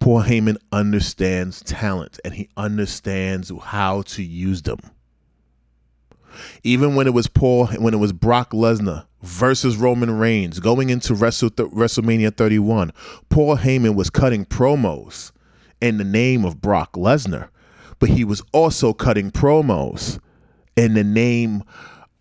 Paul 0.01 0.23
Heyman 0.23 0.57
understands 0.73 1.63
talent 1.63 2.21
and 2.25 2.35
he 2.35 2.49
understands 2.57 3.53
how 3.63 4.03
to 4.03 4.23
use 4.23 4.63
them. 4.63 4.79
Even 6.63 6.95
when 6.95 7.07
it 7.07 7.15
was 7.15 7.27
Paul, 7.27 7.67
when 7.67 7.95
it 7.95 7.99
was 7.99 8.13
Brock 8.13 8.51
Lesnar 8.51 9.07
versus 9.23 9.77
Roman 9.77 10.11
Reigns 10.11 10.61
going 10.61 10.91
into 10.91 11.15
Wrestle 11.15 11.51
th- 11.51 11.71
WrestleMania 11.71 12.37
31, 12.37 12.93
Paul 13.29 13.57
Heyman 13.57 13.95
was 13.95 14.11
cutting 14.11 14.45
promos 14.45 15.33
in 15.81 15.99
the 15.99 16.05
name 16.05 16.45
of 16.45 16.61
Brock 16.61 16.93
Lesnar, 16.93 17.49
but 17.99 18.11
he 18.11 18.25
was 18.25 18.43
also 18.53 18.93
cutting 18.93 19.31
promos 19.31 20.19
in 20.77 20.95
the 20.95 21.05
name 21.05 21.63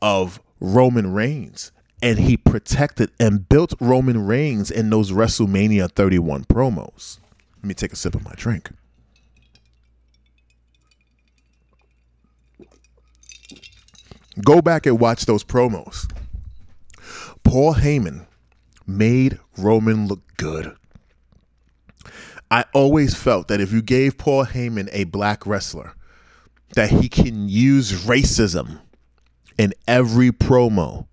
of 0.01 0.41
Roman 0.59 1.13
Reigns. 1.13 1.71
And 2.01 2.19
he 2.19 2.37
protected 2.37 3.11
and 3.19 3.49
built 3.49 3.73
Roman 3.79 4.25
Reigns 4.25 4.69
in 4.69 4.91
those 4.91 5.11
WrestleMania 5.11 5.91
31 5.91 6.45
promos. 6.45 7.17
Let 7.57 7.65
me 7.65 7.73
take 7.73 7.91
a 7.91 7.95
sip 7.95 8.13
of 8.13 8.23
my 8.23 8.33
drink. 8.35 8.69
Go 14.43 14.61
back 14.61 14.85
and 14.85 14.99
watch 14.99 15.25
those 15.25 15.43
promos. 15.43 16.11
Paul 17.43 17.75
Heyman 17.75 18.27
made 18.85 19.39
Roman 19.57 20.07
look 20.07 20.21
good. 20.37 20.75
I 22.49 22.65
always 22.73 23.13
felt 23.15 23.47
that 23.49 23.59
if 23.59 23.71
you 23.73 23.81
gave 23.81 24.17
Paul 24.17 24.45
Heyman 24.45 24.89
a 24.91 25.03
black 25.05 25.45
wrestler, 25.45 25.93
that 26.75 26.89
he 26.89 27.09
can 27.09 27.49
use 27.49 28.05
racism 28.05 28.79
in 29.57 29.73
every 29.87 30.31
promo 30.31 31.07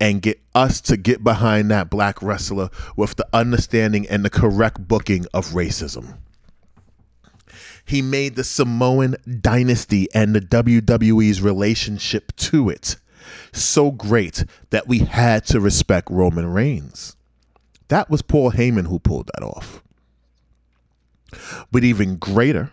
and 0.00 0.20
get 0.20 0.40
us 0.54 0.80
to 0.82 0.96
get 0.96 1.22
behind 1.24 1.70
that 1.70 1.88
black 1.88 2.20
wrestler 2.22 2.68
with 2.96 3.16
the 3.16 3.26
understanding 3.32 4.06
and 4.08 4.24
the 4.24 4.30
correct 4.30 4.86
booking 4.86 5.26
of 5.32 5.46
racism. 5.50 6.18
He 7.84 8.02
made 8.02 8.36
the 8.36 8.44
Samoan 8.44 9.16
dynasty 9.40 10.08
and 10.14 10.34
the 10.34 10.40
WWE's 10.40 11.42
relationship 11.42 12.34
to 12.36 12.68
it 12.68 12.96
so 13.52 13.90
great 13.90 14.44
that 14.70 14.88
we 14.88 15.00
had 15.00 15.44
to 15.46 15.60
respect 15.60 16.10
Roman 16.10 16.46
Reigns. 16.46 17.16
That 17.88 18.08
was 18.10 18.22
Paul 18.22 18.52
Heyman 18.52 18.86
who 18.86 18.98
pulled 18.98 19.30
that 19.34 19.44
off. 19.44 19.82
But 21.70 21.84
even 21.84 22.16
greater, 22.16 22.72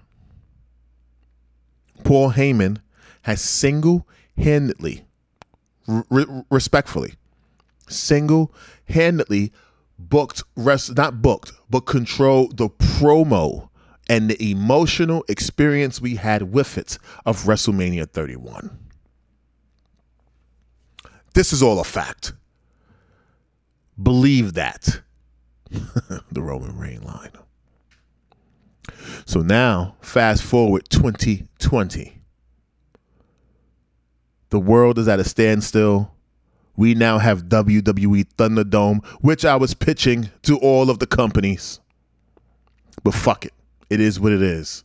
Paul 2.03 2.31
Heyman 2.31 2.77
has 3.23 3.41
single 3.41 4.07
handedly, 4.37 5.05
re- 5.87 6.43
respectfully, 6.49 7.13
single 7.87 8.53
handedly 8.87 9.51
booked, 9.97 10.43
rest, 10.55 10.95
not 10.95 11.21
booked, 11.21 11.51
but 11.69 11.81
controlled 11.81 12.57
the 12.57 12.69
promo 12.69 13.68
and 14.09 14.29
the 14.29 14.51
emotional 14.51 15.23
experience 15.29 16.01
we 16.01 16.15
had 16.15 16.51
with 16.51 16.77
it 16.77 16.97
of 17.25 17.43
WrestleMania 17.43 18.09
31. 18.09 18.77
This 21.35 21.53
is 21.53 21.61
all 21.61 21.79
a 21.79 21.83
fact. 21.83 22.33
Believe 24.01 24.53
that. 24.55 25.01
the 25.69 26.41
Roman 26.41 26.77
Reign 26.77 27.03
line. 27.03 27.31
So 29.25 29.41
now, 29.41 29.95
fast 30.01 30.41
forward 30.41 30.89
2020. 30.89 32.19
The 34.49 34.59
world 34.59 34.97
is 34.97 35.07
at 35.07 35.19
a 35.19 35.23
standstill. 35.23 36.11
We 36.75 36.95
now 36.95 37.19
have 37.19 37.43
WWE 37.43 38.25
Thunderdome, 38.37 39.05
which 39.21 39.45
I 39.45 39.55
was 39.55 39.75
pitching 39.75 40.31
to 40.43 40.57
all 40.57 40.89
of 40.89 40.97
the 40.97 41.05
companies. 41.05 41.79
But 43.03 43.13
fuck 43.13 43.45
it. 43.45 43.53
It 43.89 43.99
is 43.99 44.19
what 44.19 44.31
it 44.31 44.41
is. 44.41 44.83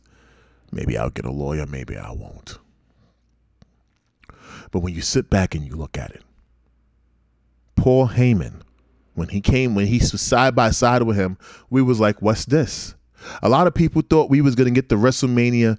Maybe 0.71 0.97
I'll 0.97 1.09
get 1.09 1.25
a 1.25 1.31
lawyer, 1.31 1.65
maybe 1.65 1.97
I 1.97 2.11
won't. 2.11 2.57
But 4.71 4.79
when 4.79 4.93
you 4.93 5.01
sit 5.01 5.29
back 5.29 5.55
and 5.55 5.63
you 5.63 5.75
look 5.75 5.97
at 5.97 6.11
it, 6.11 6.23
Paul 7.75 8.09
Heyman, 8.09 8.61
when 9.13 9.29
he 9.29 9.41
came, 9.41 9.75
when 9.75 9.87
he 9.87 9.99
was 9.99 10.21
side 10.21 10.55
by 10.55 10.71
side 10.71 11.03
with 11.03 11.15
him, 11.15 11.37
we 11.69 11.81
was 11.81 11.99
like, 11.99 12.21
what's 12.21 12.45
this? 12.45 12.95
A 13.41 13.49
lot 13.49 13.67
of 13.67 13.73
people 13.73 14.01
thought 14.01 14.29
we 14.29 14.41
was 14.41 14.55
going 14.55 14.65
to 14.67 14.73
get 14.73 14.89
the 14.89 14.95
WrestleMania 14.95 15.77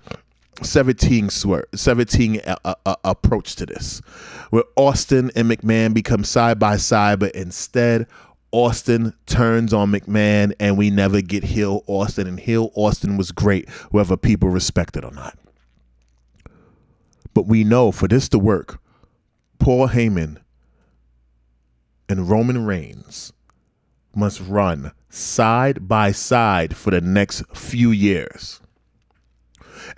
17 0.62 1.28
swear, 1.28 1.66
17 1.74 2.40
uh, 2.40 2.56
uh, 2.64 2.74
uh, 2.86 2.96
approach 3.04 3.56
to 3.56 3.66
this, 3.66 4.00
where 4.50 4.64
Austin 4.76 5.30
and 5.36 5.50
McMahon 5.50 5.92
become 5.92 6.24
side 6.24 6.58
by 6.58 6.76
side, 6.76 7.18
but 7.18 7.34
instead 7.34 8.06
Austin 8.56 9.12
turns 9.26 9.74
on 9.74 9.92
McMahon 9.92 10.54
and 10.58 10.78
we 10.78 10.88
never 10.88 11.20
get 11.20 11.44
Heel 11.44 11.84
Austin. 11.86 12.26
And 12.26 12.40
Heel 12.40 12.70
Austin 12.74 13.18
was 13.18 13.30
great, 13.30 13.68
whether 13.90 14.16
people 14.16 14.48
respect 14.48 14.96
it 14.96 15.04
or 15.04 15.10
not. 15.10 15.38
But 17.34 17.46
we 17.46 17.64
know 17.64 17.92
for 17.92 18.08
this 18.08 18.30
to 18.30 18.38
work, 18.38 18.80
Paul 19.58 19.88
Heyman 19.88 20.38
and 22.08 22.30
Roman 22.30 22.64
Reigns 22.64 23.30
must 24.14 24.40
run 24.40 24.92
side 25.10 25.86
by 25.86 26.12
side 26.12 26.74
for 26.74 26.90
the 26.90 27.02
next 27.02 27.42
few 27.54 27.90
years. 27.90 28.62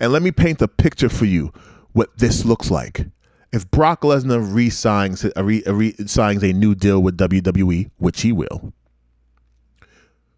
And 0.01 0.11
let 0.11 0.21
me 0.21 0.33
paint 0.33 0.61
a 0.61 0.67
picture 0.67 1.07
for 1.07 1.23
you 1.23 1.53
what 1.93 2.17
this 2.17 2.43
looks 2.43 2.69
like 2.69 3.07
if 3.51 3.69
Brock 3.71 4.01
Lesnar 4.01 4.53
re-signs, 4.53 5.25
uh, 5.25 5.43
re, 5.43 5.63
uh, 5.65 5.73
re, 5.73 5.95
signs 6.05 6.43
a 6.43 6.53
new 6.53 6.75
deal 6.75 7.01
with 7.01 7.17
WWE, 7.17 7.89
which 7.97 8.21
he 8.21 8.31
will, 8.31 8.73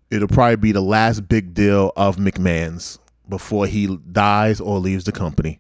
it'll 0.10 0.28
probably 0.28 0.56
be 0.58 0.72
the 0.72 0.82
last 0.82 1.28
big 1.28 1.54
deal 1.54 1.92
of 1.96 2.18
McMahon's 2.18 3.00
before 3.28 3.68
he 3.68 3.98
dies 4.12 4.60
or 4.60 4.80
leaves 4.80 5.06
the 5.06 5.12
company. 5.12 5.60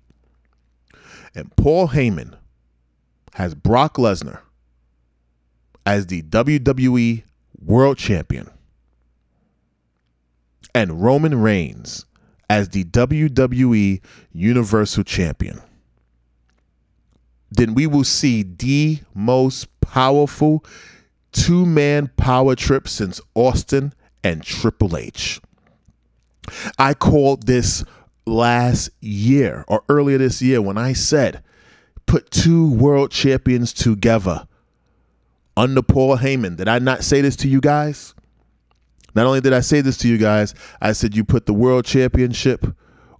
And 1.35 1.55
Paul 1.55 1.89
Heyman 1.89 2.37
has 3.33 3.55
Brock 3.55 3.95
Lesnar 3.95 4.39
as 5.85 6.07
the 6.07 6.21
WWE 6.23 7.23
World 7.65 7.97
Champion 7.97 8.49
and 10.75 11.01
Roman 11.01 11.41
Reigns 11.41 12.05
as 12.49 12.69
the 12.69 12.83
WWE 12.83 14.01
Universal 14.33 15.03
Champion, 15.05 15.61
then 17.51 17.73
we 17.73 17.85
will 17.85 18.05
see 18.05 18.43
the 18.43 18.99
most 19.13 19.67
powerful 19.81 20.65
two 21.31 21.65
man 21.65 22.09
power 22.17 22.55
trip 22.55 22.87
since 22.87 23.21
Austin 23.35 23.93
and 24.23 24.43
Triple 24.43 24.97
H. 24.97 25.41
I 26.79 26.93
called 26.93 27.45
this 27.45 27.83
last 28.25 28.89
year 29.01 29.65
or 29.67 29.83
earlier 29.89 30.17
this 30.17 30.41
year 30.41 30.61
when 30.61 30.77
I 30.77 30.93
said 30.93 31.43
put 32.05 32.31
two 32.31 32.71
world 32.71 33.11
champions 33.11 33.73
together 33.73 34.47
under 35.57 35.81
Paul 35.81 36.17
Heyman. 36.17 36.55
Did 36.55 36.67
I 36.67 36.79
not 36.79 37.03
say 37.03 37.21
this 37.21 37.35
to 37.37 37.47
you 37.47 37.61
guys? 37.61 38.13
Not 39.13 39.25
only 39.25 39.41
did 39.41 39.53
I 39.53 39.59
say 39.59 39.81
this 39.81 39.97
to 39.99 40.07
you 40.07 40.17
guys, 40.17 40.55
I 40.81 40.93
said 40.93 41.15
you 41.15 41.23
put 41.23 41.45
the 41.45 41.53
world 41.53 41.85
championship 41.85 42.65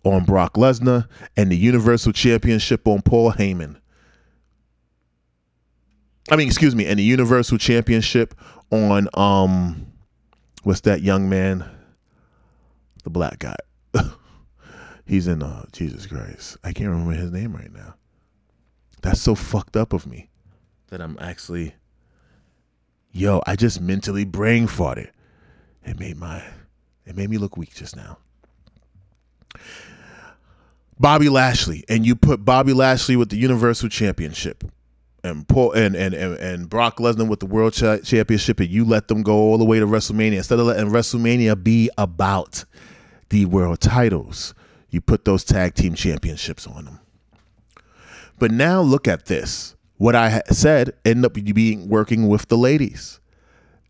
on 0.04 0.24
Brock 0.24 0.54
Lesnar 0.54 1.08
and 1.36 1.52
the 1.52 1.58
universal 1.58 2.14
championship 2.14 2.88
on 2.88 3.02
Paul 3.02 3.34
Heyman. 3.34 3.81
I 6.30 6.36
mean, 6.36 6.48
excuse 6.48 6.76
me, 6.76 6.86
and 6.86 7.00
the 7.00 7.04
universal 7.04 7.58
championship 7.58 8.36
on 8.72 9.08
um 9.14 9.88
what's 10.64 10.82
that 10.82 11.02
young 11.02 11.30
man? 11.30 11.70
The 13.04 13.10
black 13.10 13.40
guy. 13.40 13.56
He's 15.06 15.28
in 15.28 15.42
uh 15.42 15.66
Jesus 15.72 16.06
Christ. 16.06 16.58
I 16.64 16.74
can't 16.74 16.90
remember 16.90 17.14
his 17.14 17.32
name 17.32 17.54
right 17.56 17.72
now. 17.72 17.96
That's 19.02 19.22
so 19.22 19.34
fucked 19.34 19.76
up 19.76 19.94
of 19.94 20.06
me 20.06 20.30
that 20.90 21.02
I'm 21.02 21.18
actually 21.20 21.74
yo, 23.12 23.42
I 23.46 23.56
just 23.56 23.82
mentally 23.82 24.26
brain 24.26 24.68
farted. 24.68 25.10
It 25.84 26.00
made 26.00 26.18
my 26.18 26.44
it 27.06 27.16
made 27.16 27.30
me 27.30 27.38
look 27.38 27.58
weak 27.58 27.74
just 27.74 27.96
now. 27.96 28.18
Bobby 31.00 31.30
Lashley, 31.30 31.84
and 31.90 32.06
you 32.06 32.16
put 32.16 32.46
Bobby 32.46 32.74
Lashley 32.74 33.16
with 33.16 33.30
the 33.30 33.38
Universal 33.38 33.90
Championship, 33.90 34.64
and 35.24 35.48
Paul 35.48 35.72
and 35.74 35.96
and 35.96 36.14
and, 36.14 36.70
Brock 36.70 36.98
Lesnar 36.98 37.28
with 37.28 37.40
the 37.40 37.46
World 37.46 37.74
Championship, 37.74 38.60
and 38.60 38.70
you 38.70 38.86
let 38.86 39.08
them 39.08 39.22
go 39.22 39.34
all 39.34 39.58
the 39.58 39.66
way 39.66 39.80
to 39.80 39.86
WrestleMania 39.86 40.38
instead 40.38 40.60
of 40.60 40.66
letting 40.66 40.90
WrestleMania 40.90 41.62
be 41.64 41.90
about 41.98 42.66
the 43.30 43.46
world 43.46 43.80
titles. 43.80 44.54
You 44.90 45.02
put 45.02 45.26
those 45.26 45.44
tag 45.44 45.76
team 45.76 45.94
championships 45.94 46.68
on 46.68 46.86
them. 46.86 47.00
But 48.40 48.52
now 48.52 48.82
look 48.82 49.08
at 49.08 49.26
this. 49.26 49.76
What 49.98 50.16
I 50.16 50.42
said 50.50 50.94
ended 51.06 51.26
up 51.26 51.34
being 51.34 51.88
working 51.88 52.28
with 52.28 52.48
the 52.48 52.58
ladies 52.58 53.22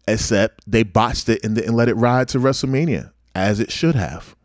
except 0.07 0.63
they 0.67 0.83
botched 0.83 1.29
it 1.29 1.43
and 1.43 1.55
didn't 1.55 1.75
let 1.75 1.89
it 1.89 1.95
ride 1.95 2.27
to 2.29 2.39
WrestleMania 2.39 3.11
as 3.35 3.59
it 3.59 3.71
should 3.71 3.95
have. 3.95 4.35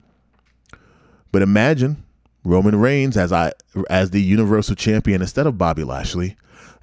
But 1.33 1.43
imagine 1.43 2.05
Roman 2.45 2.77
Reigns 2.77 3.17
as 3.17 3.33
I 3.33 3.53
as 3.91 4.11
the 4.11 4.23
Universal 4.23 4.77
Champion 4.77 5.21
instead 5.21 5.47
of 5.47 5.59
Bobby 5.59 5.85
Lashley, 5.85 6.37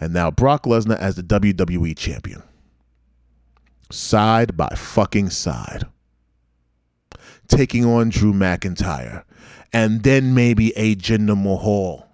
and 0.03 0.13
now 0.13 0.29
Brock 0.29 0.65
Lesnar 0.65 0.97
as 0.97 1.15
the 1.15 1.23
WWE 1.23 1.97
Champion. 1.97 2.43
Side 3.89 4.57
by 4.57 4.67
fucking 4.75 5.29
side. 5.29 5.85
Taking 7.47 7.85
on 7.85 8.09
Drew 8.09 8.33
McIntyre. 8.33 9.23
And 9.71 10.03
then 10.03 10.33
maybe 10.33 10.75
a 10.75 10.95
Jinder 10.95 11.41
Mahal. 11.41 12.05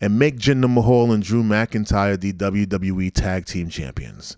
And 0.00 0.18
make 0.18 0.36
Jinder 0.36 0.70
Mahal 0.70 1.12
and 1.12 1.22
Drew 1.22 1.42
McIntyre 1.42 2.20
the 2.20 2.34
WWE 2.34 3.10
Tag 3.12 3.46
Team 3.46 3.70
Champions 3.70 4.36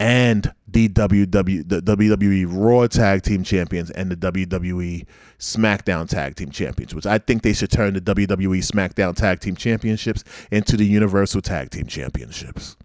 and 0.00 0.52
the 0.66 0.88
WW 0.88 1.68
the 1.68 1.82
WWE 1.82 2.46
Raw 2.48 2.86
Tag 2.86 3.22
Team 3.22 3.44
Champions 3.44 3.90
and 3.90 4.10
the 4.10 4.16
WWE 4.16 5.06
SmackDown 5.38 6.08
Tag 6.08 6.36
Team 6.36 6.50
Champions, 6.50 6.94
which 6.94 7.06
I 7.06 7.18
think 7.18 7.42
they 7.42 7.52
should 7.52 7.70
turn 7.70 7.92
the 7.92 8.00
WWE 8.00 8.64
SmackDown 8.64 9.14
Tag 9.14 9.40
Team 9.40 9.54
Championships 9.54 10.24
into 10.50 10.78
the 10.78 10.86
Universal 10.86 11.42
Tag 11.42 11.70
Team 11.70 11.86
Championships. 11.86 12.76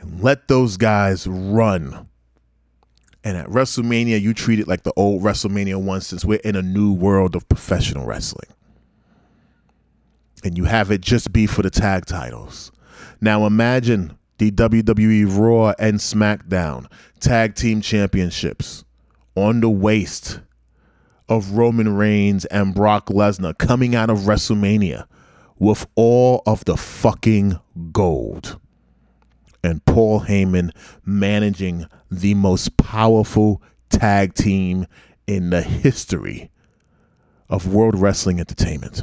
And 0.00 0.20
let 0.20 0.48
those 0.48 0.76
guys 0.76 1.26
run. 1.28 2.08
And 3.22 3.36
at 3.36 3.46
WrestleMania, 3.46 4.20
you 4.20 4.34
treat 4.34 4.58
it 4.58 4.66
like 4.66 4.82
the 4.82 4.94
old 4.96 5.22
WrestleMania 5.22 5.80
one 5.80 6.00
since 6.00 6.24
we're 6.24 6.40
in 6.40 6.56
a 6.56 6.62
new 6.62 6.92
world 6.92 7.36
of 7.36 7.48
professional 7.48 8.06
wrestling. 8.06 8.48
And 10.42 10.56
you 10.56 10.64
have 10.64 10.90
it 10.90 11.00
just 11.00 11.32
be 11.32 11.46
for 11.46 11.62
the 11.62 11.70
tag 11.70 12.06
titles. 12.06 12.72
Now 13.20 13.44
imagine 13.44 14.16
the 14.40 14.50
WWE 14.50 15.26
Raw 15.38 15.74
and 15.78 15.98
SmackDown 15.98 16.90
Tag 17.20 17.54
Team 17.54 17.82
Championships 17.82 18.86
on 19.34 19.60
the 19.60 19.68
waist 19.68 20.40
of 21.28 21.50
Roman 21.50 21.94
Reigns 21.94 22.46
and 22.46 22.74
Brock 22.74 23.08
Lesnar 23.08 23.58
coming 23.58 23.94
out 23.94 24.08
of 24.08 24.20
WrestleMania 24.20 25.06
with 25.58 25.86
all 25.94 26.42
of 26.46 26.64
the 26.64 26.78
fucking 26.78 27.60
gold. 27.92 28.58
And 29.62 29.84
Paul 29.84 30.22
Heyman 30.22 30.70
managing 31.04 31.84
the 32.10 32.32
most 32.32 32.78
powerful 32.78 33.60
tag 33.90 34.32
team 34.32 34.86
in 35.26 35.50
the 35.50 35.60
history 35.60 36.50
of 37.50 37.68
World 37.74 37.98
Wrestling 37.98 38.40
Entertainment. 38.40 39.02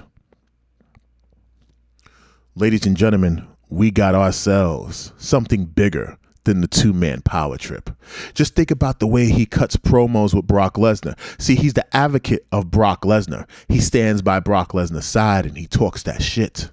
Ladies 2.55 2.87
and 2.87 2.97
gentlemen, 2.97 3.47
we 3.69 3.91
got 3.91 4.15
ourselves 4.15 5.13
something 5.17 5.65
bigger 5.65 6.17
than 6.47 6.61
the 6.61 6.67
two 6.67 6.93
man 6.93 7.21
power 7.21 7.57
trip. 7.57 7.89
Just 8.33 8.55
think 8.55 8.71
about 8.71 8.99
the 8.99 9.07
way 9.07 9.25
he 9.27 9.45
cuts 9.45 9.75
promos 9.75 10.33
with 10.33 10.47
Brock 10.47 10.75
Lesnar. 10.75 11.17
See, 11.39 11.55
he's 11.55 11.73
the 11.73 11.95
advocate 11.95 12.47
of 12.51 12.71
Brock 12.71 13.01
Lesnar. 13.01 13.47
He 13.67 13.79
stands 13.79 14.21
by 14.21 14.39
Brock 14.39 14.71
Lesnar's 14.71 15.05
side 15.05 15.45
and 15.45 15.57
he 15.57 15.67
talks 15.67 16.03
that 16.03 16.23
shit. 16.23 16.71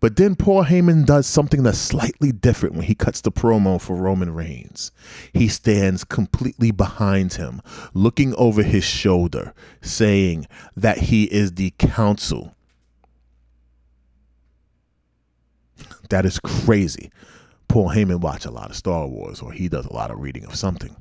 But 0.00 0.16
then 0.16 0.34
Paul 0.34 0.64
Heyman 0.64 1.06
does 1.06 1.26
something 1.26 1.62
that's 1.62 1.78
slightly 1.78 2.30
different 2.32 2.74
when 2.74 2.84
he 2.84 2.94
cuts 2.94 3.22
the 3.22 3.32
promo 3.32 3.80
for 3.80 3.96
Roman 3.96 4.34
Reigns. 4.34 4.92
He 5.32 5.48
stands 5.48 6.04
completely 6.04 6.70
behind 6.70 7.34
him, 7.34 7.62
looking 7.94 8.34
over 8.34 8.62
his 8.62 8.84
shoulder, 8.84 9.54
saying 9.80 10.48
that 10.76 10.98
he 10.98 11.24
is 11.24 11.52
the 11.52 11.72
counsel 11.78 12.55
That 16.08 16.24
is 16.24 16.38
crazy. 16.40 17.10
Paul 17.68 17.90
Heyman 17.90 18.20
watch 18.20 18.44
a 18.44 18.50
lot 18.50 18.70
of 18.70 18.76
Star 18.76 19.06
Wars, 19.06 19.40
or 19.40 19.52
he 19.52 19.68
does 19.68 19.86
a 19.86 19.92
lot 19.92 20.10
of 20.10 20.20
reading 20.20 20.44
of 20.44 20.54
something. 20.54 20.96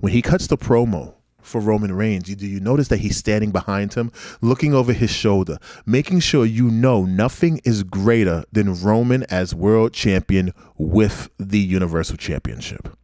When 0.00 0.12
he 0.12 0.22
cuts 0.22 0.46
the 0.46 0.56
promo 0.56 1.14
for 1.40 1.60
Roman 1.60 1.92
Reigns, 1.92 2.24
do 2.24 2.46
you 2.46 2.60
notice 2.60 2.88
that 2.88 2.98
he's 2.98 3.16
standing 3.16 3.52
behind 3.52 3.94
him, 3.94 4.10
looking 4.40 4.74
over 4.74 4.92
his 4.92 5.10
shoulder, 5.10 5.58
making 5.84 6.20
sure 6.20 6.44
you 6.44 6.70
know 6.70 7.04
nothing 7.04 7.60
is 7.64 7.82
greater 7.82 8.44
than 8.52 8.74
Roman 8.82 9.24
as 9.24 9.54
world 9.54 9.92
champion 9.92 10.52
with 10.76 11.30
the 11.38 11.60
Universal 11.60 12.16
Championship. 12.16 12.96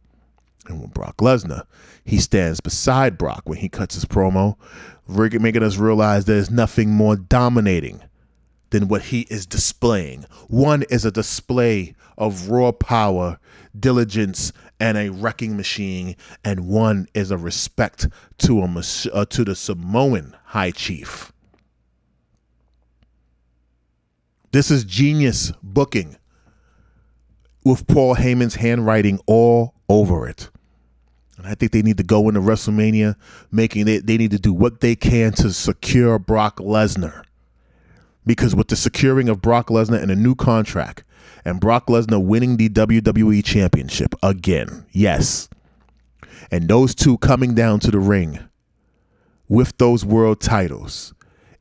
And 0.67 0.79
when 0.79 0.89
Brock 0.89 1.17
Lesnar, 1.17 1.63
he 2.05 2.19
stands 2.19 2.59
beside 2.59 3.17
Brock 3.17 3.43
when 3.45 3.59
he 3.59 3.69
cuts 3.69 3.95
his 3.95 4.05
promo, 4.05 4.55
making 5.07 5.63
us 5.63 5.77
realize 5.77 6.25
there's 6.25 6.49
nothing 6.49 6.89
more 6.89 7.15
dominating 7.15 8.01
than 8.73 8.87
what 8.87 9.03
he 9.03 9.21
is 9.29 9.45
displaying. 9.45 10.25
One 10.47 10.81
is 10.89 11.05
a 11.05 11.11
display 11.11 11.93
of 12.17 12.49
raw 12.49 12.71
power, 12.71 13.37
diligence, 13.79 14.51
and 14.79 14.97
a 14.97 15.09
wrecking 15.09 15.55
machine, 15.55 16.15
and 16.43 16.67
one 16.67 17.07
is 17.13 17.29
a 17.29 17.37
respect 17.37 18.07
to 18.39 18.61
a 18.61 18.83
uh, 19.13 19.25
to 19.25 19.43
the 19.45 19.55
Samoan 19.55 20.35
High 20.45 20.71
Chief. 20.71 21.31
This 24.51 24.71
is 24.71 24.83
genius 24.83 25.51
booking 25.61 26.17
with 27.63 27.85
Paul 27.85 28.15
Heyman's 28.15 28.55
handwriting 28.55 29.19
all 29.27 29.75
over 29.87 30.27
it. 30.27 30.49
And 31.37 31.45
I 31.45 31.53
think 31.53 31.73
they 31.73 31.83
need 31.83 31.97
to 31.97 32.03
go 32.03 32.27
into 32.27 32.41
WrestleMania 32.41 33.17
making 33.51 33.87
it, 33.87 34.07
they 34.07 34.17
need 34.17 34.31
to 34.31 34.39
do 34.39 34.51
what 34.51 34.79
they 34.79 34.95
can 34.95 35.31
to 35.33 35.53
secure 35.53 36.17
Brock 36.17 36.57
Lesnar 36.57 37.23
because 38.25 38.55
with 38.55 38.67
the 38.67 38.75
securing 38.75 39.29
of 39.29 39.41
Brock 39.41 39.67
Lesnar 39.67 40.01
and 40.01 40.11
a 40.11 40.15
new 40.15 40.35
contract 40.35 41.03
and 41.45 41.59
Brock 41.59 41.87
Lesnar 41.87 42.23
winning 42.23 42.57
the 42.57 42.69
WWE 42.69 43.43
Championship 43.43 44.15
again, 44.23 44.85
yes, 44.91 45.49
and 46.51 46.67
those 46.67 46.95
two 46.95 47.17
coming 47.17 47.53
down 47.53 47.79
to 47.81 47.91
the 47.91 47.99
ring 47.99 48.39
with 49.47 49.77
those 49.77 50.05
world 50.05 50.39
titles, 50.39 51.13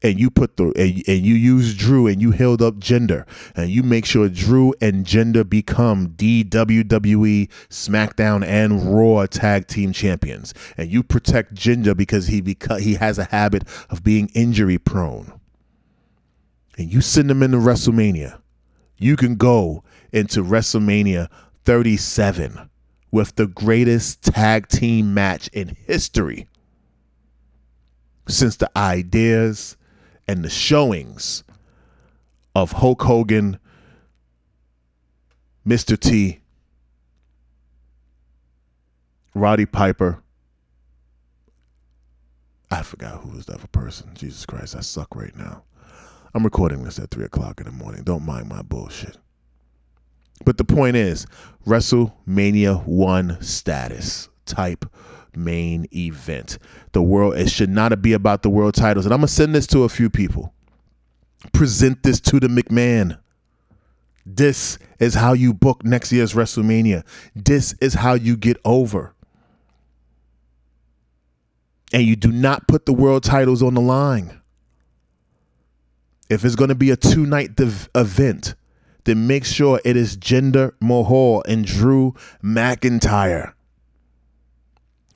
and 0.03 0.18
you 0.18 0.31
put 0.31 0.57
the 0.57 0.64
and, 0.64 1.03
and 1.07 1.25
you 1.25 1.35
use 1.35 1.75
Drew 1.75 2.07
and 2.07 2.20
you 2.20 2.33
held 2.33 2.61
up 2.61 2.75
Jinder 2.75 3.25
and 3.55 3.70
you 3.70 3.83
make 3.83 4.05
sure 4.05 4.29
Drew 4.29 4.75
and 4.81 5.07
Jinder 5.07 5.48
become 5.48 6.14
the 6.18 6.44
WWE 6.44 7.48
SmackDown 7.68 8.44
and 8.44 8.94
Raw 8.94 9.27
tag 9.27 9.68
team 9.68 9.92
champions 9.92 10.55
and 10.77 10.90
you 10.90 11.03
protect 11.03 11.55
Jinder 11.55 11.96
because 11.96 12.27
he 12.27 12.40
because 12.40 12.83
he 12.83 12.94
has 12.94 13.18
a 13.18 13.25
habit 13.25 13.64
of 13.90 14.03
being 14.03 14.29
injury 14.35 14.79
prone 14.79 15.33
and 16.83 16.92
you 16.92 17.01
send 17.01 17.31
him 17.31 17.42
into 17.42 17.57
WrestleMania 17.59 18.38
you 19.03 19.16
can 19.16 19.35
go 19.35 19.83
into 20.12 20.45
WrestleMania 20.45 21.29
37 21.64 22.71
with 23.11 23.35
the 23.35 23.47
greatest 23.49 24.23
tag 24.23 24.68
team 24.68 25.12
match 25.12 25.49
in 25.49 25.77
history 25.87 26.49
since 28.29 28.57
the 28.57 28.71
ideas 28.77 29.77
and 30.29 30.45
the 30.45 30.49
showings 30.49 31.42
of 32.55 32.73
Hulk 32.73 33.03
Hogan, 33.03 33.59
Mr. 35.66 35.99
T, 35.99 36.40
Roddy 39.35 39.66
Piper. 39.66 40.23
I 42.71 42.83
forgot 42.83 43.21
who 43.21 43.31
was 43.31 43.47
the 43.47 43.55
other 43.55 43.66
person. 43.66 44.11
Jesus 44.14 44.47
Christ, 44.47 44.77
I 44.77 44.81
suck 44.81 45.14
right 45.16 45.37
now. 45.37 45.64
I'm 46.35 46.45
recording 46.45 46.83
this 46.83 46.99
at 46.99 47.11
3 47.11 47.25
o'clock 47.25 47.61
in 47.61 47.66
the 47.66 47.73
morning. 47.73 48.03
Don't 48.05 48.25
mind 48.25 48.49
my 48.49 48.62
bullshit. 48.62 49.18
But 50.45 50.57
the 50.57 50.64
point 50.64 50.97
is, 50.97 51.27
WrestleMania 51.66 52.87
1 52.87 53.42
status 53.42 54.29
type 54.47 54.87
main 55.37 55.87
event. 55.95 56.59
The 56.92 57.03
world, 57.03 57.37
it 57.37 57.51
should 57.51 57.71
not 57.71 58.01
be 58.03 58.12
about 58.12 58.42
the 58.42 58.51
world 58.51 58.75
titles. 58.75 59.05
And 59.05 59.12
I'm 59.12 59.21
going 59.21 59.29
to 59.29 59.33
send 59.33 59.55
this 59.55 59.66
to 59.68 59.85
a 59.85 59.88
few 59.88 60.11
people. 60.11 60.53
Present 61.53 62.03
this 62.03 62.21
to 62.21 62.40
the 62.40 62.49
McMahon. 62.49 63.18
This 64.25 64.79
is 64.99 65.14
how 65.14 65.33
you 65.33 65.53
book 65.53 65.85
next 65.85 66.12
year's 66.12 66.35
WrestleMania. 66.35 67.05
This 67.35 67.75
is 67.81 67.95
how 67.95 68.14
you 68.14 68.37
get 68.37 68.57
over. 68.64 69.14
And 71.92 72.05
you 72.05 72.16
do 72.16 72.33
not 72.33 72.68
put 72.68 72.87
the 72.87 72.92
world 72.92 73.23
titles 73.23 73.62
on 73.62 73.75
the 73.75 73.81
line. 73.81 74.40
If 76.33 76.45
it's 76.45 76.57
going 76.57 76.68
to 76.68 76.75
be 76.75 76.90
a 76.90 76.97
two 76.97 77.27
night 77.27 77.57
div- 77.57 77.88
event, 77.95 78.55
then 79.05 79.27
make 79.27 79.45
sure 79.45 79.81
it 79.85 79.97
is 79.97 80.16
Jinder 80.16 80.73
Mahal 80.81 81.42
and 81.47 81.64
Drew 81.64 82.14
McIntyre 82.42 83.53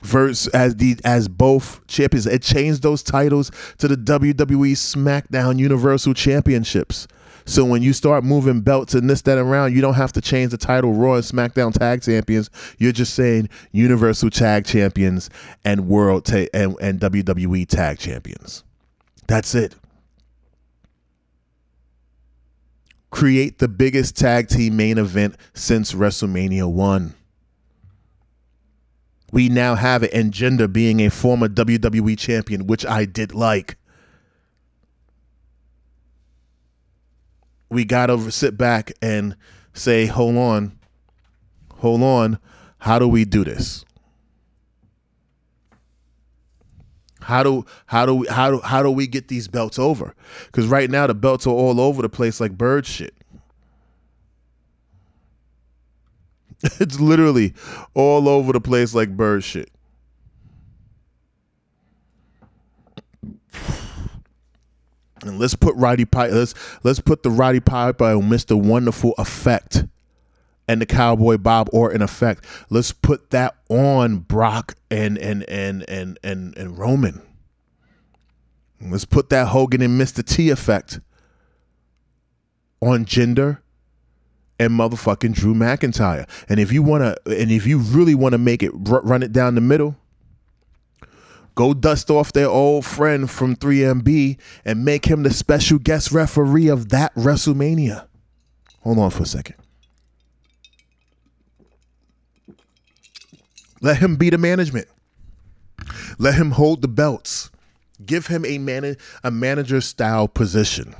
verse 0.03 0.47
as 0.49 0.77
the 0.77 0.97
as 1.05 1.29
both 1.29 1.87
champions. 1.87 2.27
It 2.27 2.43
changed 2.43 2.83
those 2.83 3.03
titles 3.03 3.51
to 3.79 3.89
the 3.89 3.97
WWE 3.97 4.73
SmackDown 4.73 5.59
Universal 5.59 6.15
Championships. 6.15 7.09
So 7.45 7.65
when 7.65 7.81
you 7.81 7.93
start 7.93 8.25
moving 8.25 8.61
belts 8.61 8.95
and 8.95 9.09
this, 9.09 9.23
that, 9.23 9.39
around, 9.39 9.73
you 9.73 9.81
don't 9.81 9.95
have 9.95 10.13
to 10.15 10.21
change 10.21 10.51
the 10.51 10.57
title 10.57 10.93
Raw 10.93 11.15
and 11.15 11.23
SmackDown 11.25 11.73
Tag 11.73 12.03
Champions. 12.03 12.51
You're 12.79 12.91
just 12.93 13.15
saying 13.15 13.49
Universal 13.71 14.31
Tag 14.31 14.65
Champions 14.65 15.31
and 15.65 15.87
World 15.87 16.25
ta- 16.25 16.47
and, 16.53 16.77
and 16.81 16.99
WWE 16.99 17.69
Tag 17.69 17.99
Champions. 17.99 18.65
That's 19.29 19.55
it. 19.55 19.75
Create 23.11 23.59
the 23.59 23.69
biggest 23.69 24.17
tag 24.17 24.49
team 24.49 24.77
main 24.77 24.99
event 24.99 25.37
since 25.55 25.93
WrestleMania 25.93 26.71
1 26.71 27.15
we 29.33 29.49
now 29.49 29.75
have 29.75 30.03
it, 30.03 30.13
and 30.13 30.33
Jinder 30.33 30.73
being 30.73 31.01
a 31.01 31.11
former 31.11 31.49
WWE 31.49 32.17
champion, 32.19 32.67
which 32.67 32.87
I 32.87 33.05
did 33.05 33.35
like. 33.35 33.77
We 37.69 37.85
got 37.85 38.07
to 38.07 38.31
sit 38.31 38.57
back 38.57 38.93
and 39.03 39.37
say, 39.75 40.07
hold 40.07 40.37
on, 40.37 40.79
hold 41.79 42.03
on, 42.03 42.39
how 42.79 42.99
do 42.99 43.09
we 43.09 43.25
do 43.25 43.45
this? 43.45 43.85
How 47.27 47.43
do 47.43 47.67
how 47.87 48.07
do 48.07 48.15
we 48.15 48.29
how 48.29 48.53
do 48.53 48.61
how 48.61 48.85
do 48.85 48.91
we 48.93 49.09
get 49.09 49.27
these 49.27 49.49
belts 49.49 49.81
over? 49.81 50.15
Because 50.47 50.69
right 50.69 50.89
now 50.89 51.09
the 51.09 51.15
belts 51.15 51.45
are 51.45 51.51
all 51.51 51.81
over 51.81 52.01
the 52.01 52.09
place 52.09 52.41
like 52.41 52.57
bird 52.57 52.87
shit. 52.87 53.15
It's 56.81 57.01
literally 57.01 57.53
all 57.95 58.29
over 58.29 58.53
the 58.53 58.61
place 58.61 58.95
like 58.95 59.17
bird 59.17 59.43
shit. 59.43 59.71
And 65.23 65.41
let's 65.41 65.57
put 65.57 65.75
Roddy 65.75 66.05
Piper. 66.05 66.33
Let's 66.33 66.55
let's 66.85 67.01
put 67.01 67.25
the 67.25 67.31
Roddy 67.31 67.59
Piper 67.59 68.05
and 68.13 68.23
Mr. 68.23 68.57
Wonderful 68.57 69.15
effect 69.19 69.85
and 70.69 70.81
the 70.81 70.87
Cowboy 70.87 71.39
Bob 71.39 71.69
Orton 71.73 72.03
effect. 72.03 72.45
Let's 72.71 72.93
put 72.93 73.31
that 73.31 73.57
on 73.69 74.19
Brock 74.19 74.75
and 74.91 75.19
and 75.19 75.45
and 75.45 75.89
and 75.89 76.19
and 76.23 76.57
and 76.57 76.79
Roman. 76.79 77.23
Let's 78.81 79.05
put 79.05 79.31
that 79.31 79.49
Hogan 79.49 79.81
and 79.83 80.01
Mr. 80.01 80.25
T 80.25 80.51
effect 80.51 81.01
on 82.81 83.05
Jinder 83.05 83.59
and 84.59 84.73
motherfucking 84.73 85.35
Drew 85.35 85.55
McIntyre. 85.55 86.29
And 86.49 86.61
if 86.61 86.73
you 86.73 86.83
want 86.83 87.03
to, 87.03 87.39
and 87.39 87.51
if 87.51 87.67
you 87.67 87.79
really 87.79 88.15
want 88.15 88.33
to 88.33 88.39
make 88.39 88.63
it 88.63 88.71
run 88.75 89.23
it 89.23 89.33
down 89.33 89.55
the 89.55 89.61
middle, 89.61 89.97
go 91.55 91.75
dust 91.75 92.11
off 92.11 92.33
their 92.33 92.49
old 92.49 92.85
friend 92.85 93.31
from 93.31 93.57
3MB 93.57 94.39
and 94.65 94.85
make 94.85 95.07
him 95.07 95.23
the 95.23 95.33
special 95.33 95.79
guest 95.79 96.13
referee 96.13 96.69
of 96.69 96.91
that 96.91 97.15
WrestleMania. 97.15 98.07
Hold 98.81 98.99
on 98.99 99.11
for 99.11 99.23
a 99.23 99.27
second. 99.27 99.57
Let 103.81 103.99
him 103.99 104.17
be 104.17 104.31
the 104.31 104.39
management. 104.39 104.89
Let 106.19 106.35
him 106.35 106.53
hold 106.53 106.83
the 106.83 106.89
belts. 106.89 107.51
Give 108.05 108.27
him 108.27 108.45
a 108.45 108.59
man 108.59 108.97
a 109.23 109.31
manager 109.31 109.81
style 109.81 110.29
position 110.29 110.95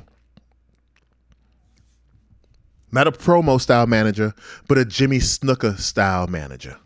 not 2.97 3.07
a 3.07 3.13
promo 3.13 3.61
style 3.61 3.87
manager, 3.87 4.35
but 4.69 4.79
a 4.79 4.85
Jimmy 4.85 5.19
Snuka 5.19 5.79
style 5.79 6.27
manager. 6.27 6.79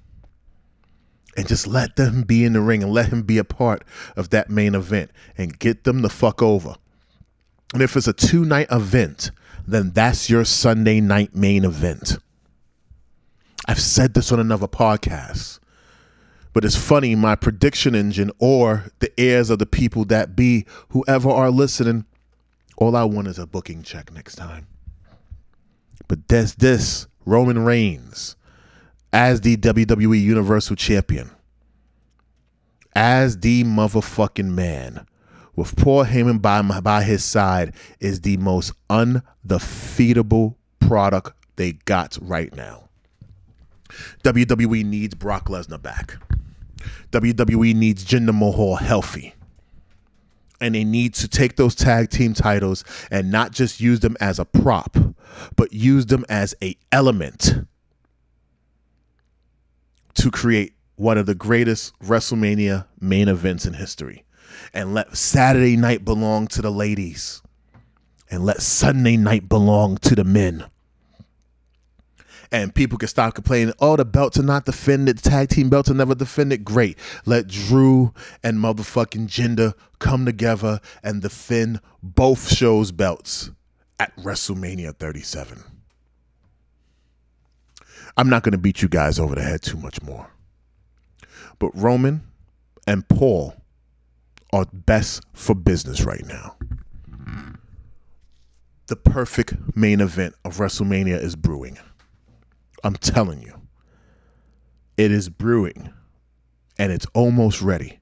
And 1.36 1.46
just 1.46 1.68
let 1.68 1.94
them 1.94 2.22
be 2.22 2.44
in 2.44 2.54
the 2.54 2.60
ring 2.60 2.82
and 2.82 2.92
let 2.92 3.12
him 3.12 3.22
be 3.22 3.38
a 3.38 3.44
part 3.44 3.84
of 4.16 4.30
that 4.30 4.50
main 4.50 4.74
event 4.74 5.12
and 5.38 5.56
get 5.56 5.84
them 5.84 6.02
the 6.02 6.08
fuck 6.08 6.42
over. 6.42 6.74
And 7.72 7.80
if 7.80 7.96
it's 7.96 8.08
a 8.08 8.12
two 8.12 8.44
night 8.44 8.66
event, 8.72 9.30
then 9.66 9.92
that's 9.92 10.28
your 10.28 10.44
Sunday 10.44 11.00
night 11.00 11.36
main 11.36 11.64
event. 11.64 12.18
I've 13.66 13.80
said 13.80 14.14
this 14.14 14.32
on 14.32 14.40
another 14.40 14.66
podcast, 14.66 15.59
but 16.52 16.64
it's 16.64 16.76
funny. 16.76 17.14
My 17.14 17.36
prediction 17.36 17.94
engine 17.94 18.30
or 18.38 18.86
the 18.98 19.12
ears 19.20 19.50
of 19.50 19.58
the 19.58 19.66
people 19.66 20.04
that 20.06 20.34
be, 20.34 20.66
whoever 20.90 21.30
are 21.30 21.50
listening, 21.50 22.06
all 22.76 22.96
I 22.96 23.04
want 23.04 23.28
is 23.28 23.38
a 23.38 23.46
booking 23.46 23.82
check 23.82 24.12
next 24.12 24.36
time. 24.36 24.66
But 26.08 26.26
that's 26.28 26.54
this 26.54 27.06
Roman 27.24 27.64
Reigns 27.64 28.36
as 29.12 29.40
the 29.42 29.56
WWE 29.56 30.20
Universal 30.20 30.76
Champion, 30.76 31.30
as 32.94 33.38
the 33.38 33.64
motherfucking 33.64 34.50
man, 34.50 35.06
with 35.54 35.76
Paul 35.76 36.04
Heyman 36.04 36.40
by, 36.40 36.62
by 36.80 37.02
his 37.02 37.24
side, 37.24 37.74
is 37.98 38.20
the 38.20 38.36
most 38.38 38.72
undefeatable 38.88 40.56
product 40.78 41.32
they 41.56 41.72
got 41.72 42.18
right 42.20 42.54
now. 42.54 42.88
WWE 44.24 44.84
needs 44.84 45.14
Brock 45.14 45.48
Lesnar 45.48 45.82
back. 45.82 46.16
WWE 47.12 47.74
needs 47.74 48.04
Jinder 48.04 48.36
Mahal 48.36 48.76
healthy. 48.76 49.34
And 50.60 50.74
they 50.74 50.84
need 50.84 51.14
to 51.14 51.28
take 51.28 51.56
those 51.56 51.74
tag 51.74 52.10
team 52.10 52.34
titles 52.34 52.84
and 53.10 53.30
not 53.30 53.52
just 53.52 53.80
use 53.80 54.00
them 54.00 54.16
as 54.20 54.38
a 54.38 54.44
prop 54.44 54.96
but 55.56 55.72
use 55.72 56.06
them 56.06 56.24
as 56.28 56.54
a 56.62 56.76
element 56.92 57.66
to 60.14 60.30
create 60.30 60.74
one 60.96 61.16
of 61.16 61.26
the 61.26 61.34
greatest 61.34 61.98
WrestleMania 62.00 62.86
main 63.00 63.28
events 63.28 63.64
in 63.64 63.74
history. 63.74 64.24
And 64.74 64.92
let 64.92 65.16
Saturday 65.16 65.76
night 65.76 66.04
belong 66.04 66.46
to 66.48 66.62
the 66.62 66.70
ladies. 66.70 67.42
And 68.30 68.44
let 68.44 68.60
Sunday 68.60 69.16
night 69.16 69.48
belong 69.48 69.96
to 69.98 70.14
the 70.14 70.24
men 70.24 70.66
and 72.52 72.74
people 72.74 72.98
can 72.98 73.08
stop 73.08 73.34
complaining. 73.34 73.74
Oh, 73.78 73.96
the 73.96 74.04
belts 74.04 74.38
are 74.38 74.42
not 74.42 74.64
defended. 74.64 75.18
The 75.18 75.30
tag 75.30 75.48
team 75.48 75.68
belts 75.68 75.90
are 75.90 75.94
never 75.94 76.14
defended. 76.14 76.64
Great. 76.64 76.98
Let 77.24 77.46
Drew 77.46 78.12
and 78.42 78.58
motherfucking 78.58 79.28
Jinder 79.28 79.74
come 79.98 80.24
together 80.24 80.80
and 81.02 81.22
defend 81.22 81.80
both 82.02 82.48
shows' 82.52 82.92
belts 82.92 83.50
at 83.98 84.16
WrestleMania 84.16 84.96
37. 84.96 85.62
I'm 88.16 88.28
not 88.28 88.42
going 88.42 88.52
to 88.52 88.58
beat 88.58 88.82
you 88.82 88.88
guys 88.88 89.18
over 89.18 89.34
the 89.34 89.42
head 89.42 89.62
too 89.62 89.76
much 89.76 90.02
more. 90.02 90.30
But 91.58 91.70
Roman 91.74 92.22
and 92.86 93.06
Paul 93.08 93.54
are 94.52 94.66
best 94.72 95.22
for 95.32 95.54
business 95.54 96.02
right 96.02 96.26
now. 96.26 96.56
The 98.88 98.96
perfect 98.96 99.76
main 99.76 100.00
event 100.00 100.34
of 100.44 100.56
WrestleMania 100.56 101.22
is 101.22 101.36
brewing. 101.36 101.78
I'm 102.84 102.96
telling 102.96 103.42
you. 103.42 103.54
It 104.96 105.10
is 105.10 105.28
brewing 105.28 105.90
and 106.78 106.92
it's 106.92 107.06
almost 107.14 107.62
ready. 107.62 108.00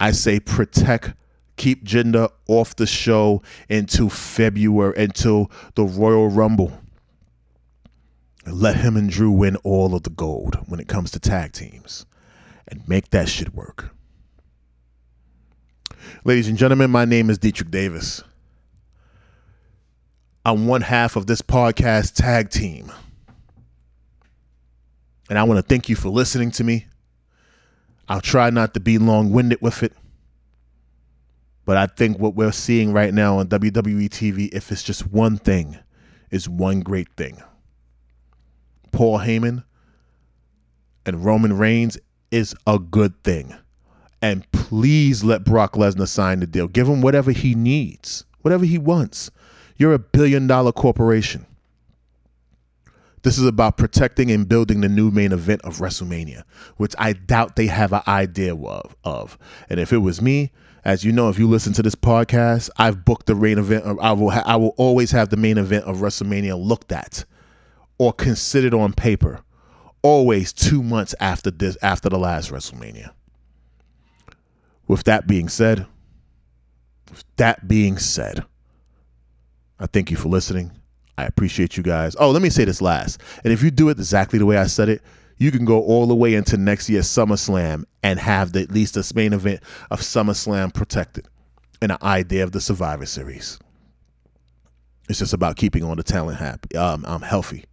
I 0.00 0.12
say 0.12 0.40
protect 0.40 1.14
keep 1.58 1.84
Jinder 1.84 2.30
off 2.46 2.76
the 2.76 2.86
show 2.86 3.42
until 3.68 4.08
February, 4.08 4.94
until 4.96 5.50
the 5.74 5.84
Royal 5.84 6.28
Rumble. 6.28 6.72
Let 8.46 8.76
him 8.76 8.96
and 8.96 9.10
Drew 9.10 9.30
win 9.30 9.56
all 9.56 9.94
of 9.94 10.04
the 10.04 10.10
gold 10.10 10.54
when 10.66 10.80
it 10.80 10.88
comes 10.88 11.10
to 11.10 11.20
tag 11.20 11.52
teams 11.52 12.06
and 12.66 12.88
make 12.88 13.10
that 13.10 13.28
shit 13.28 13.54
work. 13.54 13.94
Ladies 16.24 16.48
and 16.48 16.56
gentlemen, 16.56 16.90
my 16.90 17.04
name 17.04 17.28
is 17.28 17.38
Deitrich 17.38 17.70
Davis. 17.70 18.22
I'm 20.44 20.66
one 20.66 20.80
half 20.80 21.16
of 21.16 21.26
this 21.26 21.42
podcast 21.42 22.14
tag 22.14 22.48
team. 22.48 22.90
And 25.28 25.38
I 25.38 25.42
want 25.44 25.58
to 25.58 25.62
thank 25.62 25.88
you 25.88 25.96
for 25.96 26.08
listening 26.08 26.50
to 26.52 26.64
me. 26.64 26.86
I'll 28.08 28.20
try 28.20 28.50
not 28.50 28.74
to 28.74 28.80
be 28.80 28.98
long 28.98 29.30
winded 29.30 29.60
with 29.60 29.82
it. 29.82 29.92
But 31.66 31.76
I 31.76 31.86
think 31.86 32.18
what 32.18 32.34
we're 32.34 32.52
seeing 32.52 32.94
right 32.94 33.12
now 33.12 33.38
on 33.38 33.48
WWE 33.48 34.08
TV, 34.08 34.48
if 34.52 34.72
it's 34.72 34.82
just 34.82 35.06
one 35.12 35.36
thing, 35.36 35.78
is 36.30 36.48
one 36.48 36.80
great 36.80 37.08
thing. 37.16 37.42
Paul 38.90 39.18
Heyman 39.18 39.64
and 41.04 41.24
Roman 41.24 41.58
Reigns 41.58 41.98
is 42.30 42.54
a 42.66 42.78
good 42.78 43.22
thing. 43.22 43.54
And 44.22 44.50
please 44.50 45.22
let 45.22 45.44
Brock 45.44 45.74
Lesnar 45.74 46.08
sign 46.08 46.40
the 46.40 46.46
deal. 46.46 46.68
Give 46.68 46.88
him 46.88 47.02
whatever 47.02 47.32
he 47.32 47.54
needs, 47.54 48.24
whatever 48.40 48.64
he 48.64 48.78
wants. 48.78 49.30
You're 49.76 49.92
a 49.92 49.98
billion 49.98 50.46
dollar 50.46 50.72
corporation. 50.72 51.46
This 53.22 53.38
is 53.38 53.44
about 53.44 53.76
protecting 53.76 54.30
and 54.30 54.48
building 54.48 54.80
the 54.80 54.88
new 54.88 55.10
main 55.10 55.32
event 55.32 55.62
of 55.62 55.78
WrestleMania, 55.78 56.44
which 56.76 56.94
I 56.98 57.12
doubt 57.12 57.56
they 57.56 57.66
have 57.66 57.92
an 57.92 58.02
idea 58.06 58.54
of. 58.54 58.96
of. 59.04 59.38
And 59.68 59.80
if 59.80 59.92
it 59.92 59.98
was 59.98 60.22
me, 60.22 60.52
as 60.84 61.04
you 61.04 61.12
know, 61.12 61.28
if 61.28 61.38
you 61.38 61.48
listen 61.48 61.72
to 61.74 61.82
this 61.82 61.94
podcast, 61.94 62.70
I've 62.76 63.04
booked 63.04 63.26
the 63.26 63.34
main 63.34 63.58
event. 63.58 63.84
I 64.00 64.12
will. 64.12 64.30
Ha- 64.30 64.44
I 64.46 64.56
will 64.56 64.74
always 64.76 65.10
have 65.10 65.28
the 65.28 65.36
main 65.36 65.58
event 65.58 65.84
of 65.84 65.98
WrestleMania 65.98 66.58
looked 66.58 66.92
at 66.92 67.24
or 67.98 68.12
considered 68.12 68.74
on 68.74 68.92
paper. 68.92 69.40
Always 70.02 70.52
two 70.52 70.82
months 70.82 71.14
after 71.18 71.50
this, 71.50 71.76
after 71.82 72.08
the 72.08 72.18
last 72.18 72.50
WrestleMania. 72.52 73.10
With 74.86 75.04
that 75.04 75.26
being 75.26 75.48
said, 75.48 75.86
with 77.10 77.24
that 77.36 77.66
being 77.66 77.98
said, 77.98 78.44
I 79.78 79.86
thank 79.86 80.10
you 80.10 80.16
for 80.16 80.28
listening. 80.28 80.72
I 81.18 81.24
appreciate 81.24 81.76
you 81.76 81.82
guys. 81.82 82.14
Oh, 82.20 82.30
let 82.30 82.42
me 82.42 82.48
say 82.48 82.64
this 82.64 82.80
last. 82.80 83.20
And 83.42 83.52
if 83.52 83.60
you 83.60 83.72
do 83.72 83.88
it 83.88 83.98
exactly 83.98 84.38
the 84.38 84.46
way 84.46 84.56
I 84.56 84.68
said 84.68 84.88
it, 84.88 85.02
you 85.36 85.50
can 85.50 85.64
go 85.64 85.82
all 85.82 86.06
the 86.06 86.14
way 86.14 86.34
into 86.34 86.56
next 86.56 86.88
year's 86.88 87.08
SummerSlam 87.08 87.82
and 88.04 88.20
have 88.20 88.52
the, 88.52 88.60
at 88.60 88.70
least 88.70 88.94
the 88.94 89.12
main 89.16 89.32
event 89.32 89.60
of 89.90 90.00
SummerSlam 90.00 90.72
protected 90.72 91.26
and 91.82 91.90
an 91.90 91.98
idea 92.02 92.44
of 92.44 92.52
the 92.52 92.60
Survivor 92.60 93.04
Series. 93.04 93.58
It's 95.08 95.18
just 95.18 95.32
about 95.32 95.56
keeping 95.56 95.82
all 95.82 95.96
the 95.96 96.04
talent 96.04 96.38
happy, 96.38 96.76
um, 96.76 97.04
um, 97.04 97.22
healthy. 97.22 97.64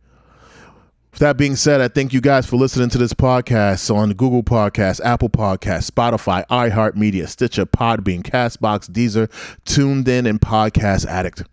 With 1.12 1.19
that 1.19 1.38
being 1.38 1.55
said, 1.55 1.81
I 1.81 1.88
thank 1.88 2.13
you 2.13 2.21
guys 2.21 2.47
for 2.47 2.55
listening 2.55 2.89
to 2.89 2.97
this 2.97 3.13
podcast 3.13 3.93
on 3.93 4.10
Google 4.13 4.41
Podcast, 4.41 5.01
Apple 5.05 5.29
Podcast, 5.29 5.91
Spotify, 5.91 6.45
iHeartMedia, 6.47 7.27
Stitcher, 7.29 7.67
Podbean, 7.67 8.23
Castbox, 8.23 8.89
Deezer, 8.89 9.29
TuneIn, 9.65 10.27
and 10.27 10.41
Podcast 10.41 11.05
Addict. 11.05 11.43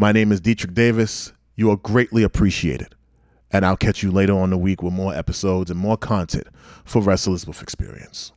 My 0.00 0.12
name 0.12 0.32
is 0.32 0.40
Deitrich 0.40 0.72
Davis. 0.72 1.34
You 1.56 1.70
are 1.70 1.76
greatly 1.76 2.22
appreciated. 2.22 2.94
And 3.50 3.66
I'll 3.66 3.76
catch 3.76 4.02
you 4.02 4.10
later 4.10 4.32
on 4.32 4.48
the 4.48 4.56
week 4.56 4.82
with 4.82 4.94
more 4.94 5.14
episodes 5.14 5.70
and 5.70 5.78
more 5.78 5.98
content 5.98 6.46
for 6.86 7.02
Wrestlers 7.02 7.46
with 7.46 7.60
Experience. 7.60 8.32